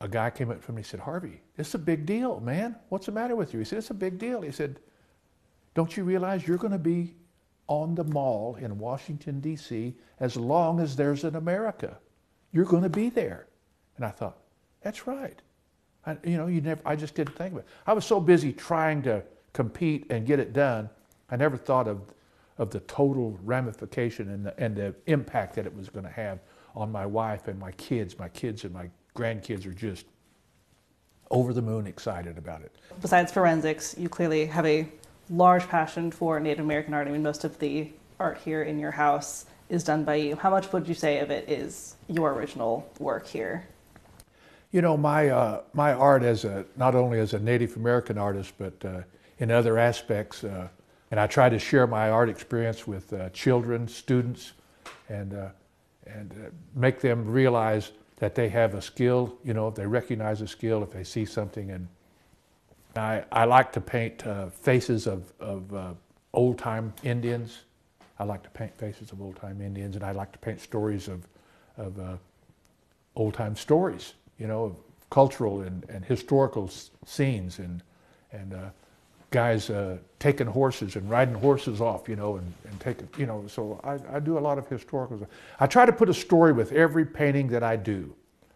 a 0.00 0.08
guy 0.08 0.30
came 0.30 0.50
up 0.50 0.64
to 0.66 0.72
me 0.72 0.78
and 0.78 0.86
said, 0.86 1.00
Harvey, 1.00 1.40
this 1.56 1.68
is 1.68 1.74
a 1.74 1.78
big 1.78 2.04
deal, 2.04 2.40
man. 2.40 2.76
What's 2.90 3.06
the 3.06 3.12
matter 3.12 3.36
with 3.36 3.52
you? 3.52 3.60
He 3.60 3.64
said, 3.64 3.78
it's 3.78 3.90
a 3.90 3.94
big 3.94 4.18
deal. 4.18 4.42
He 4.42 4.52
said, 4.52 4.78
don't 5.74 5.96
you 5.96 6.04
realize 6.04 6.46
you're 6.46 6.58
going 6.58 6.72
to 6.72 6.78
be 6.78 7.14
on 7.66 7.94
the 7.94 8.04
mall 8.04 8.56
in 8.56 8.78
Washington, 8.78 9.40
D.C. 9.40 9.94
as 10.20 10.36
long 10.36 10.80
as 10.80 10.94
there's 10.94 11.24
an 11.24 11.36
America? 11.36 11.98
You're 12.52 12.66
going 12.66 12.82
to 12.82 12.88
be 12.88 13.08
there. 13.08 13.46
And 13.96 14.04
I 14.04 14.10
thought, 14.10 14.38
that's 14.82 15.06
right. 15.06 15.40
I, 16.06 16.16
you 16.24 16.36
know, 16.36 16.46
you 16.46 16.60
never, 16.60 16.80
I 16.84 16.96
just 16.96 17.14
didn't 17.14 17.36
think 17.36 17.52
of 17.52 17.58
it. 17.60 17.66
I 17.86 17.92
was 17.92 18.04
so 18.04 18.20
busy 18.20 18.52
trying 18.52 19.02
to 19.02 19.22
compete 19.54 20.06
and 20.10 20.26
get 20.26 20.38
it 20.38 20.52
done, 20.52 20.90
I 21.30 21.36
never 21.36 21.56
thought 21.56 21.88
of, 21.88 22.02
of 22.58 22.70
the 22.70 22.80
total 22.80 23.38
ramification 23.44 24.28
and 24.30 24.46
the, 24.46 24.60
and 24.60 24.76
the 24.76 24.94
impact 25.06 25.54
that 25.54 25.64
it 25.64 25.74
was 25.74 25.88
going 25.88 26.04
to 26.04 26.12
have 26.12 26.40
on 26.76 26.92
my 26.92 27.06
wife 27.06 27.48
and 27.48 27.58
my 27.58 27.72
kids. 27.72 28.18
My 28.18 28.28
kids 28.28 28.64
and 28.64 28.74
my 28.74 28.90
grandkids 29.16 29.64
are 29.64 29.72
just 29.72 30.06
over 31.30 31.52
the 31.52 31.62
moon 31.62 31.86
excited 31.86 32.36
about 32.36 32.62
it. 32.62 32.74
Besides 33.00 33.32
forensics, 33.32 33.94
you 33.96 34.08
clearly 34.08 34.44
have 34.46 34.66
a 34.66 34.86
large 35.30 35.66
passion 35.68 36.10
for 36.10 36.38
Native 36.38 36.64
American 36.64 36.92
art. 36.92 37.08
I 37.08 37.10
mean, 37.10 37.22
most 37.22 37.44
of 37.44 37.58
the 37.58 37.90
art 38.20 38.38
here 38.44 38.62
in 38.62 38.78
your 38.78 38.90
house 38.90 39.46
is 39.68 39.82
done 39.82 40.04
by 40.04 40.16
you. 40.16 40.36
How 40.36 40.50
much 40.50 40.72
would 40.72 40.86
you 40.86 40.94
say 40.94 41.20
of 41.20 41.30
it 41.30 41.48
is 41.48 41.96
your 42.08 42.32
original 42.32 42.88
work 42.98 43.26
here? 43.26 43.66
You 44.74 44.82
know, 44.82 44.96
my 44.96 45.28
uh, 45.28 45.60
my 45.72 45.92
art 45.92 46.24
as 46.24 46.44
a 46.44 46.66
not 46.76 46.96
only 46.96 47.20
as 47.20 47.32
a 47.32 47.38
Native 47.38 47.76
American 47.76 48.18
artist, 48.18 48.54
but 48.58 48.84
uh, 48.84 49.02
in 49.38 49.52
other 49.52 49.78
aspects. 49.78 50.42
Uh, 50.42 50.66
and 51.12 51.20
I 51.20 51.28
try 51.28 51.48
to 51.48 51.60
share 51.60 51.86
my 51.86 52.10
art 52.10 52.28
experience 52.28 52.84
with 52.84 53.12
uh, 53.12 53.30
children, 53.30 53.86
students, 53.86 54.54
and, 55.08 55.32
uh, 55.32 55.50
and 56.08 56.32
uh, 56.32 56.50
make 56.74 57.00
them 57.00 57.24
realize 57.24 57.92
that 58.16 58.34
they 58.34 58.48
have 58.48 58.74
a 58.74 58.82
skill, 58.82 59.38
you 59.44 59.54
know, 59.54 59.68
if 59.68 59.76
they 59.76 59.86
recognize 59.86 60.40
a 60.40 60.48
skill, 60.48 60.82
if 60.82 60.90
they 60.90 61.04
see 61.04 61.24
something. 61.24 61.70
And 61.70 61.86
I, 62.96 63.22
I 63.30 63.44
like 63.44 63.70
to 63.74 63.80
paint 63.80 64.24
faces 64.60 65.06
of, 65.06 65.32
of 65.38 65.96
old 66.32 66.58
time 66.58 66.92
Indians. 67.04 67.60
I 68.18 68.24
like 68.24 68.42
to 68.42 68.50
paint 68.50 68.76
faces 68.76 69.12
of 69.12 69.22
old 69.22 69.36
time 69.36 69.60
Indians, 69.60 69.94
and 69.94 70.04
I 70.04 70.10
like 70.10 70.32
to 70.32 70.38
paint 70.40 70.60
stories 70.60 71.06
of, 71.06 71.28
of 71.76 72.18
old 73.14 73.34
time 73.34 73.54
stories, 73.54 74.14
you 74.38 74.46
know, 74.46 74.64
of 74.64 74.76
cultural 75.10 75.62
and, 75.62 75.84
and 75.88 76.04
historical 76.04 76.70
scenes 77.04 77.58
and, 77.58 77.82
and 78.32 78.54
guys 79.34 79.68
uh, 79.68 79.98
taking 80.20 80.46
horses 80.46 80.94
and 80.94 81.10
riding 81.10 81.34
horses 81.34 81.80
off, 81.80 82.08
you 82.08 82.14
know, 82.14 82.36
and, 82.36 82.52
and 82.70 82.80
taking, 82.80 83.08
you 83.18 83.26
know, 83.26 83.44
so 83.48 83.80
I, 83.82 84.16
I 84.16 84.20
do 84.20 84.38
a 84.38 84.40
lot 84.40 84.58
of 84.58 84.68
historical. 84.68 85.26
I 85.58 85.66
try 85.66 85.84
to 85.84 85.92
put 85.92 86.08
a 86.08 86.14
story 86.14 86.52
with 86.52 86.70
every 86.70 87.04
painting 87.04 87.48
that 87.48 87.64
I 87.64 87.74
do. 87.74 88.14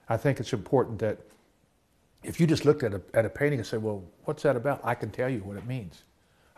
I 0.09 0.17
think 0.17 0.39
it's 0.39 0.53
important 0.53 1.01
that 1.01 1.19
if 2.23 2.39
you 2.39 2.47
just 2.47 2.65
looked 2.65 2.85
at 2.85 2.95
a, 2.95 3.03
at 3.13 3.25
a 3.25 3.29
painting 3.29 3.59
and 3.59 3.67
said, 3.67 3.83
well, 3.83 4.05
what's 4.25 4.45
that 4.45 4.55
about? 4.55 4.81
I 4.85 4.95
can 4.95 5.11
tell 5.11 5.29
you 5.29 5.41
what 5.41 5.57
it 5.57 5.67
means. 5.67 6.05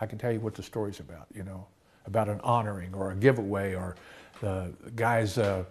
I 0.00 0.04
can 0.04 0.18
tell 0.18 0.30
you 0.32 0.40
what 0.40 0.54
the 0.54 0.62
story's 0.62 1.00
about, 1.00 1.26
you 1.34 1.42
know, 1.42 1.66
about 2.04 2.28
an 2.28 2.40
honoring 2.42 2.92
or 2.92 3.12
a 3.12 3.14
giveaway 3.14 3.74
or 3.74 3.96
the 4.42 4.70
guys 4.96 5.38
uh, 5.38 5.64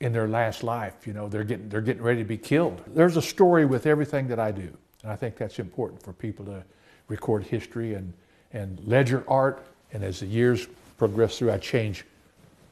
in 0.00 0.12
their 0.12 0.28
last 0.28 0.62
life, 0.62 1.06
you 1.06 1.12
know, 1.12 1.28
they're 1.28 1.44
getting, 1.44 1.68
they're 1.68 1.80
getting 1.80 2.02
ready 2.02 2.20
to 2.20 2.28
be 2.28 2.36
killed. 2.38 2.82
There's 2.88 3.16
a 3.16 3.22
story 3.22 3.64
with 3.64 3.86
everything 3.86 4.28
that 4.28 4.38
I 4.38 4.50
do. 4.50 4.76
And 5.02 5.12
I 5.12 5.16
think 5.16 5.36
that's 5.36 5.58
important 5.58 6.02
for 6.02 6.12
people 6.12 6.44
to, 6.46 6.64
record 7.08 7.44
history 7.44 7.94
and, 7.94 8.12
and 8.52 8.80
ledger 8.86 9.24
art. 9.28 9.64
And 9.92 10.02
as 10.02 10.20
the 10.20 10.26
years 10.26 10.66
progress 10.98 11.38
through, 11.38 11.52
I 11.52 11.58
change, 11.58 12.04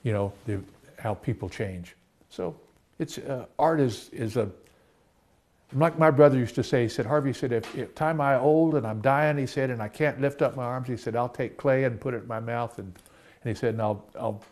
you 0.03 0.13
know, 0.13 0.33
the, 0.47 0.61
how 0.99 1.15
people 1.15 1.49
change. 1.49 1.95
So 2.31 2.57
it's 2.99 3.19
uh, 3.19 3.47
art 3.59 3.81
is 3.81 4.09
is 4.11 4.37
a 4.37 4.49
like 5.75 5.99
my 5.99 6.11
brother 6.11 6.39
used 6.39 6.55
to 6.57 6.63
say. 6.63 6.83
He 6.83 6.89
said, 6.89 7.07
Harvey 7.07 7.33
said, 7.33 7.51
if, 7.53 7.77
if 7.77 7.95
time 7.95 8.21
I 8.21 8.39
old 8.39 8.75
and 8.75 8.87
I'm 8.87 9.01
dying, 9.01 9.39
he 9.39 9.47
said, 9.47 9.71
and 9.71 9.83
I 9.83 9.89
can't 9.89 10.21
lift 10.21 10.43
up 10.43 10.55
my 10.55 10.65
arms, 10.65 10.89
he 10.89 10.99
said, 10.99 11.17
I'll 11.17 11.29
take 11.29 11.57
clay 11.57 11.85
and 11.85 11.99
put 11.99 12.13
it 12.15 12.23
in 12.23 12.29
my 12.29 12.41
mouth, 12.41 12.79
and 12.79 12.93
and 13.45 13.49
he 13.49 13.59
said, 13.59 13.75
and 13.75 13.83
I'll 13.83 14.05
I'll 14.19 14.43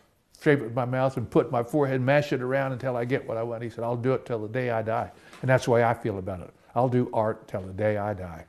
shape 0.41 0.59
it 0.59 0.63
with 0.63 0.75
my 0.75 0.85
mouth 0.85 1.17
and 1.17 1.29
put 1.29 1.51
my 1.51 1.63
forehead, 1.63 2.01
mash 2.01 2.33
it 2.33 2.41
around 2.41 2.71
until 2.71 2.97
I 2.97 3.05
get 3.05 3.27
what 3.27 3.37
I 3.37 3.43
want. 3.43 3.61
He 3.63 3.69
said, 3.69 3.83
I'll 3.83 3.95
do 3.95 4.13
it 4.13 4.25
till 4.25 4.39
the 4.39 4.47
day 4.47 4.71
I 4.71 4.81
die, 4.81 5.11
and 5.41 5.49
that's 5.49 5.65
the 5.65 5.71
way 5.71 5.83
I 5.83 5.93
feel 5.93 6.17
about 6.17 6.41
it. 6.41 6.51
I'll 6.73 6.89
do 6.89 7.09
art 7.13 7.47
till 7.47 7.61
the 7.61 7.73
day 7.73 7.97
I 7.97 8.13
die. 8.13 8.45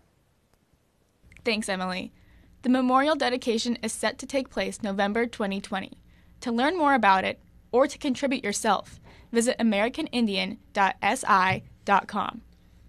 Thanks, 1.45 1.69
Emily. 1.69 2.13
The 2.63 2.69
memorial 2.69 3.17
dedication 3.17 3.77
is 3.83 3.93
set 3.93 4.19
to 4.19 4.27
take 4.27 4.49
place 4.49 4.81
November 4.83 5.27
2020. 5.27 5.99
To 6.41 6.53
learn 6.53 6.79
more 6.79 6.95
about 6.95 7.25
it 7.25 7.41
or 7.73 7.89
to 7.89 7.99
contribute 7.99 8.45
yourself, 8.45 9.01
visit 9.33 9.59
AmericanIndian.si.com. 9.59 12.43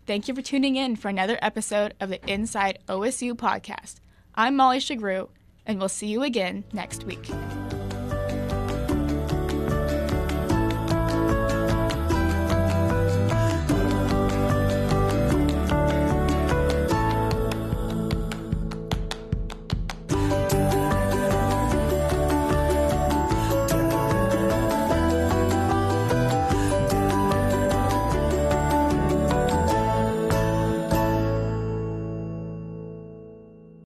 Thank 0.05 0.27
you 0.27 0.35
for 0.35 0.41
tuning 0.41 0.75
in 0.75 0.97
for 0.97 1.07
another 1.09 1.39
episode 1.41 1.95
of 1.99 2.09
the 2.09 2.23
Inside 2.31 2.77
OSU 2.87 3.33
podcast. 3.33 3.95
I'm 4.35 4.55
Molly 4.55 4.79
Sughroue, 4.79 5.29
and 5.65 5.79
we'll 5.79 5.89
see 5.89 6.07
you 6.07 6.23
again 6.23 6.65
next 6.73 7.05
week. 7.05 7.31